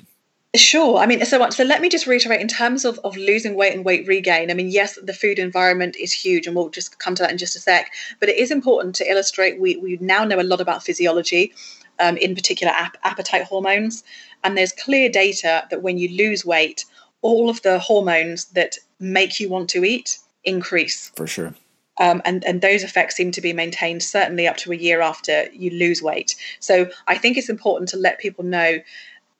[0.56, 0.96] Sure.
[0.96, 1.52] I mean, so much.
[1.54, 4.50] so let me just reiterate in terms of, of losing weight and weight regain.
[4.50, 7.38] I mean, yes, the food environment is huge, and we'll just come to that in
[7.38, 7.92] just a sec.
[8.18, 11.52] But it is important to illustrate we, we now know a lot about physiology
[11.98, 14.04] um, in particular ap- appetite hormones.
[14.42, 16.84] And there's clear data that when you lose weight,
[17.20, 21.10] all of the hormones that make you want to eat increase.
[21.16, 21.54] For sure.
[22.00, 25.48] Um, and, and those effects seem to be maintained certainly up to a year after
[25.52, 26.36] you lose weight.
[26.60, 28.78] So I think it's important to let people know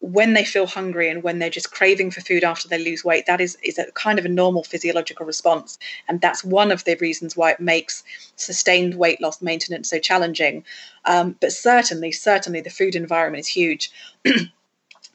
[0.01, 3.27] when they feel hungry and when they're just craving for food after they lose weight,
[3.27, 5.79] that is, is a kind of a normal physiological response.
[6.07, 8.05] And that's one of the reasons why it makes
[8.37, 10.65] sustained weight loss maintenance so challenging.
[11.05, 13.91] Um, but certainly, certainly the food environment is huge.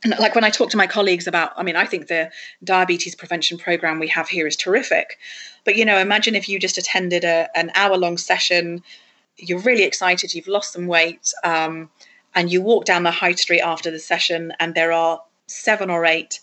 [0.04, 2.30] And like when I talk to my colleagues about, I mean, I think the
[2.64, 5.18] diabetes prevention program we have here is terrific.
[5.64, 8.84] But, you know, imagine if you just attended a, an hour long session,
[9.38, 11.34] you're really excited, you've lost some weight.
[11.44, 11.90] Um,
[12.36, 16.06] and you walk down the high street after the session, and there are seven or
[16.06, 16.40] eight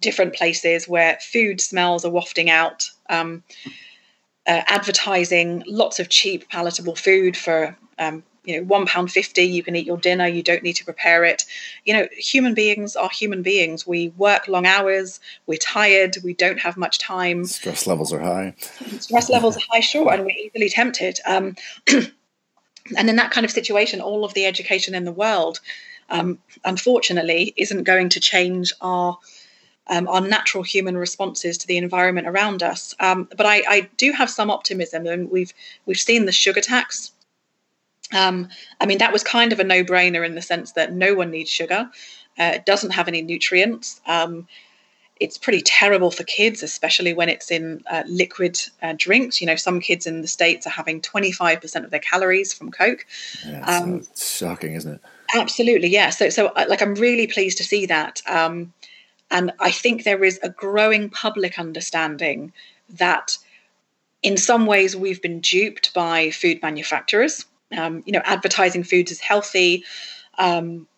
[0.00, 3.42] different places where food smells are wafting out, um,
[4.46, 9.42] uh, advertising lots of cheap, palatable food for um, you know one pound fifty.
[9.42, 10.26] You can eat your dinner.
[10.26, 11.44] You don't need to prepare it.
[11.84, 13.86] You know, human beings are human beings.
[13.86, 15.20] We work long hours.
[15.46, 16.16] We're tired.
[16.24, 17.44] We don't have much time.
[17.44, 18.54] Stress levels are high.
[18.98, 21.20] Stress levels are high, sure, and we're easily tempted.
[21.26, 21.56] Um,
[22.96, 25.60] And in that kind of situation, all of the education in the world,
[26.08, 29.18] um, unfortunately, isn't going to change our
[29.86, 32.94] um, our natural human responses to the environment around us.
[33.00, 35.52] Um, but I, I, do have some optimism, and we've
[35.84, 37.10] we've seen the sugar tax.
[38.12, 38.48] Um,
[38.80, 41.50] I mean, that was kind of a no-brainer in the sense that no one needs
[41.50, 41.90] sugar.
[42.38, 44.00] Uh, it doesn't have any nutrients.
[45.20, 49.40] It's pretty terrible for kids, especially when it's in uh, liquid uh, drinks.
[49.40, 53.06] You know, some kids in the States are having 25% of their calories from Coke.
[53.46, 55.00] Yeah, um, shocking, isn't it?
[55.34, 56.10] Absolutely, yeah.
[56.10, 58.22] So, so uh, like, I'm really pleased to see that.
[58.26, 58.72] Um,
[59.30, 62.52] and I think there is a growing public understanding
[62.88, 63.38] that
[64.22, 67.46] in some ways we've been duped by food manufacturers.
[67.76, 69.84] Um, you know, advertising foods as healthy,
[70.38, 70.88] um,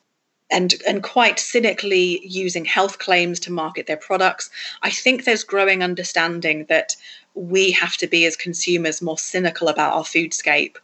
[0.53, 4.50] and and quite cynically using health claims to market their products.
[4.82, 6.94] I think there's growing understanding that
[7.34, 10.76] we have to be as consumers more cynical about our foodscape.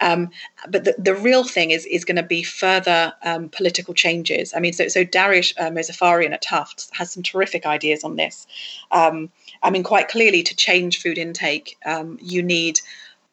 [0.00, 0.30] Um,
[0.68, 4.52] but the, the real thing is is going to be further um, political changes.
[4.54, 8.46] I mean, so so Dariush uh, Mozaffarian at Tufts has some terrific ideas on this.
[8.90, 9.30] Um,
[9.62, 12.80] I mean, quite clearly, to change food intake, um, you need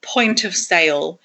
[0.02, 1.20] point of sale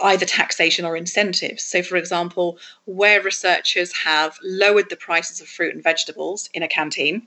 [0.00, 1.62] either taxation or incentives.
[1.62, 6.68] So, for example, where researchers have lowered the prices of fruit and vegetables in a
[6.68, 7.26] canteen,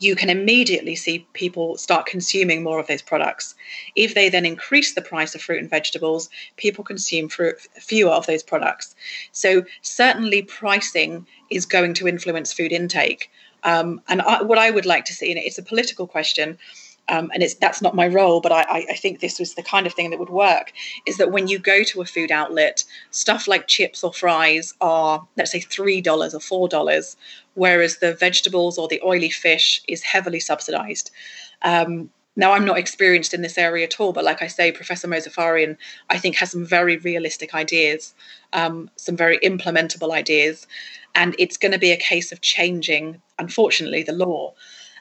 [0.00, 3.54] you can immediately see people start consuming more of those products.
[3.96, 8.26] If they then increase the price of fruit and vegetables, people consume fruit, fewer of
[8.26, 8.94] those products.
[9.32, 13.30] So, certainly, pricing is going to influence food intake.
[13.64, 16.58] Um, and I, what I would like to see, and it's a political question,
[17.08, 19.86] um, and it's that's not my role, but I, I think this was the kind
[19.86, 20.72] of thing that would work.
[21.06, 25.26] Is that when you go to a food outlet, stuff like chips or fries are
[25.36, 27.16] let's say three dollars or four dollars,
[27.54, 31.10] whereas the vegetables or the oily fish is heavily subsidized.
[31.62, 35.08] Um, now, I'm not experienced in this area at all, but like I say, Professor
[35.08, 35.76] Mozaffarian,
[36.08, 38.14] I think, has some very realistic ideas,
[38.52, 40.68] um, some very implementable ideas.
[41.16, 44.54] And it's going to be a case of changing, unfortunately, the law.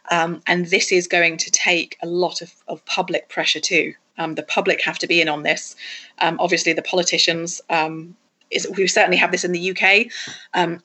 [0.10, 3.94] Um, and this is going to take a lot of, of public pressure too.
[4.18, 5.76] Um, the public have to be in on this.
[6.20, 8.16] Um, obviously, the politicians, um,
[8.50, 10.12] is, we certainly have this in the UK.
[10.54, 10.82] Um,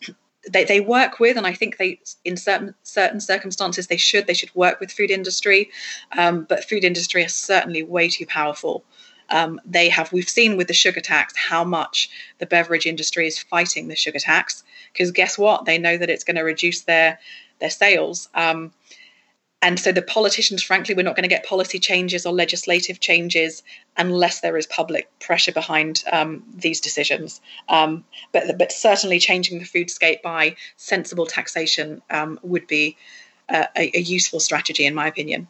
[0.51, 4.35] they, they work with, and I think they, in certain certain circumstances, they should they
[4.35, 5.71] should work with food industry,
[6.19, 8.85] um, but food industry is certainly way too powerful.
[9.31, 13.39] Um, they have we've seen with the sugar tax how much the beverage industry is
[13.39, 15.65] fighting the sugar tax because guess what?
[15.65, 17.19] They know that it's going to reduce their
[17.61, 18.29] their sales.
[18.35, 18.73] Um,
[19.63, 23.63] and so the politicians, frankly, we're not going to get policy changes or legislative changes
[23.97, 27.41] unless there is public pressure behind um, these decisions.
[27.69, 32.97] Um, but, but certainly changing the foodscape by sensible taxation um, would be
[33.49, 35.47] uh, a, a, useful strategy, in my opinion.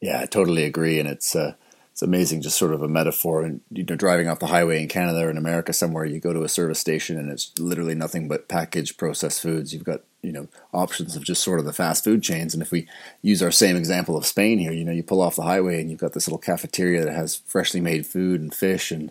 [0.00, 0.98] Yeah, I totally agree.
[0.98, 1.54] And it's, uh,
[1.92, 3.42] it's amazing, just sort of a metaphor.
[3.42, 6.32] And, you know, driving off the highway in Canada or in America somewhere, you go
[6.32, 9.72] to a service station and it's literally nothing but packaged processed foods.
[9.72, 12.54] You've got you know options of just sort of the fast food chains.
[12.54, 12.86] And if we
[13.22, 15.90] use our same example of Spain here, you know, you pull off the highway and
[15.90, 19.10] you've got this little cafeteria that has freshly made food and fish and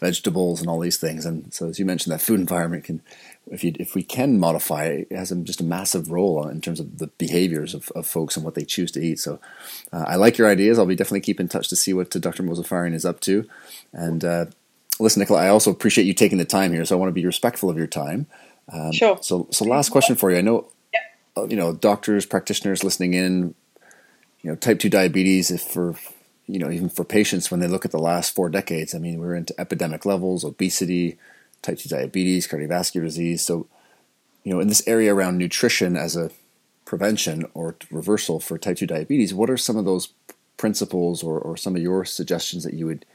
[0.00, 1.26] vegetables and all these things.
[1.26, 3.02] And so, as you mentioned, that food environment can,
[3.50, 6.60] if you if we can modify it, it has a, just a massive role in
[6.60, 9.18] terms of the behaviors of, of folks and what they choose to eat.
[9.20, 9.38] So,
[9.92, 10.78] uh, I like your ideas.
[10.78, 12.42] I'll be definitely keep in touch to see what Dr.
[12.42, 13.48] Mozaffarian is up to.
[13.92, 14.46] And uh,
[14.98, 16.84] listen, Nicola, I also appreciate you taking the time here.
[16.84, 18.26] So I want to be respectful of your time.
[18.72, 19.18] Um, sure.
[19.20, 20.38] So, so last question for you.
[20.38, 20.68] I know,
[21.36, 23.54] uh, you know, doctors, practitioners listening in,
[24.42, 25.50] you know, type two diabetes.
[25.50, 25.94] If for,
[26.46, 29.20] you know, even for patients when they look at the last four decades, I mean,
[29.20, 31.18] we're into epidemic levels, obesity,
[31.62, 33.42] type two diabetes, cardiovascular disease.
[33.42, 33.66] So,
[34.44, 36.30] you know, in this area around nutrition as a
[36.84, 40.08] prevention or reversal for type two diabetes, what are some of those
[40.56, 43.06] principles or, or some of your suggestions that you would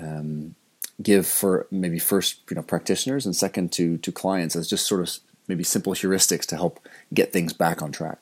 [0.00, 0.54] um,
[1.02, 5.00] give for maybe first you know practitioners and second to to clients as just sort
[5.00, 5.18] of
[5.48, 6.80] maybe simple heuristics to help
[7.12, 8.18] get things back on track?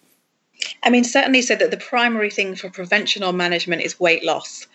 [0.82, 4.66] I mean, certainly so that the primary thing for prevention or management is weight loss,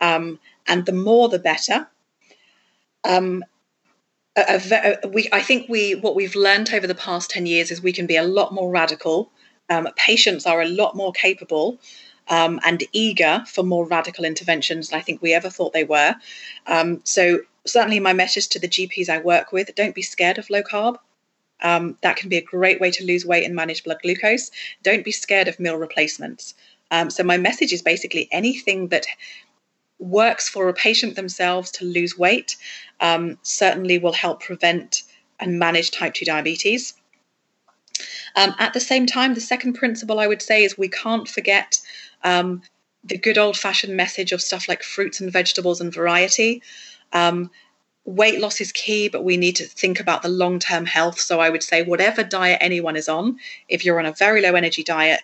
[0.00, 1.88] um, and the more the better.
[3.04, 3.44] Um,
[4.36, 7.82] a, a, we, I think we what we've learned over the past ten years is
[7.82, 9.30] we can be a lot more radical.
[9.68, 11.78] Um, patients are a lot more capable
[12.30, 16.14] um, and eager for more radical interventions than I think we ever thought they were.
[16.66, 20.48] Um, so, certainly, my message to the GPs I work with don't be scared of
[20.48, 20.96] low carb.
[21.62, 24.50] Um, that can be a great way to lose weight and manage blood glucose.
[24.82, 26.54] Don't be scared of meal replacements.
[26.92, 29.06] Um, so, my message is basically anything that
[29.98, 32.56] works for a patient themselves to lose weight
[33.00, 35.02] um, certainly will help prevent
[35.40, 36.94] and manage type 2 diabetes.
[38.36, 41.80] Um, at the same time, the second principle I would say is we can't forget
[42.24, 42.62] um,
[43.04, 46.62] the good old fashioned message of stuff like fruits and vegetables and variety.
[47.12, 47.50] Um,
[48.04, 51.18] weight loss is key, but we need to think about the long term health.
[51.18, 53.38] So I would say, whatever diet anyone is on,
[53.68, 55.20] if you're on a very low energy diet,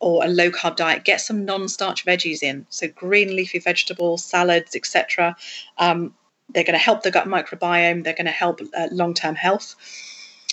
[0.00, 2.66] or a low carb diet, get some non starch veggies in.
[2.68, 5.36] So, green leafy vegetables, salads, etc.
[5.78, 6.14] Um,
[6.50, 9.76] they're going to help the gut microbiome, they're going to help uh, long term health.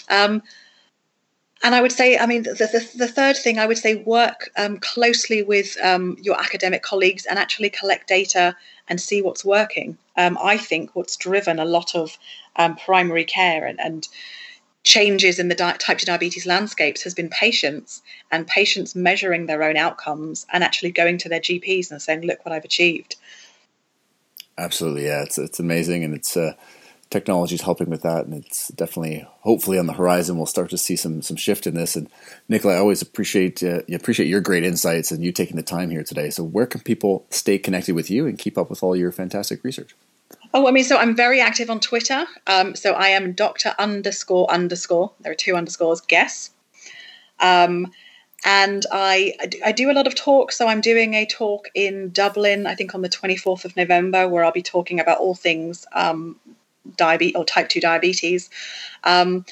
[0.09, 0.41] Um,
[1.63, 4.49] and I would say, I mean, the, the, the third thing I would say, work
[4.57, 8.55] um, closely with um, your academic colleagues and actually collect data
[8.89, 9.97] and see what's working.
[10.17, 12.17] Um, I think what's driven a lot of
[12.55, 14.07] um, primary care and, and
[14.83, 18.01] changes in the di- type 2 diabetes landscapes has been patients
[18.31, 22.43] and patients measuring their own outcomes and actually going to their GPs and saying, look
[22.43, 23.15] what I've achieved.
[24.57, 25.05] Absolutely.
[25.05, 25.21] Yeah.
[25.21, 26.03] It's, it's amazing.
[26.03, 26.53] And it's, uh,
[27.11, 30.77] technology is helping with that, and it's definitely, hopefully, on the horizon, we'll start to
[30.77, 31.95] see some some shift in this.
[31.95, 32.09] And
[32.49, 36.03] Nicola, I always appreciate uh, appreciate your great insights and you taking the time here
[36.03, 36.31] today.
[36.31, 39.63] So, where can people stay connected with you and keep up with all your fantastic
[39.63, 39.95] research?
[40.53, 42.25] Oh, I mean, so I'm very active on Twitter.
[42.47, 45.11] Um, so I am Doctor underscore underscore.
[45.21, 46.01] There are two underscores.
[46.01, 46.51] Guess.
[47.39, 47.91] Um,
[48.43, 50.57] and I I do a lot of talks.
[50.57, 54.43] So I'm doing a talk in Dublin, I think on the 24th of November, where
[54.43, 56.37] I'll be talking about all things um,
[56.97, 58.49] diabetes or type 2 diabetes.
[59.03, 59.45] Um,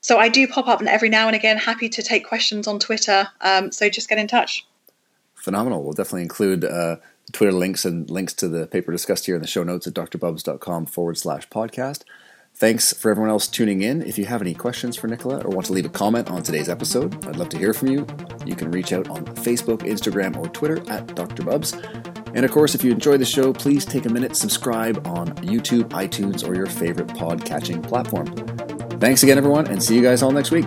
[0.00, 2.78] so I do pop up and every now and again, happy to take questions on
[2.78, 3.28] Twitter.
[3.40, 4.66] Um, so just get in touch.
[5.34, 5.82] Phenomenal.
[5.82, 6.96] We'll definitely include uh,
[7.32, 10.86] Twitter links and links to the paper discussed here in the show notes at drbubbs.com
[10.86, 12.02] forward slash podcast.
[12.54, 14.02] Thanks for everyone else tuning in.
[14.02, 16.68] If you have any questions for Nicola or want to leave a comment on today's
[16.68, 18.04] episode, I'd love to hear from you.
[18.44, 22.27] You can reach out on Facebook, Instagram, or Twitter at drbubbs.
[22.38, 25.88] And of course, if you enjoy the show, please take a minute, subscribe on YouTube,
[25.88, 28.28] iTunes, or your favorite pod catching platform.
[29.00, 30.66] Thanks again, everyone, and see you guys all next week.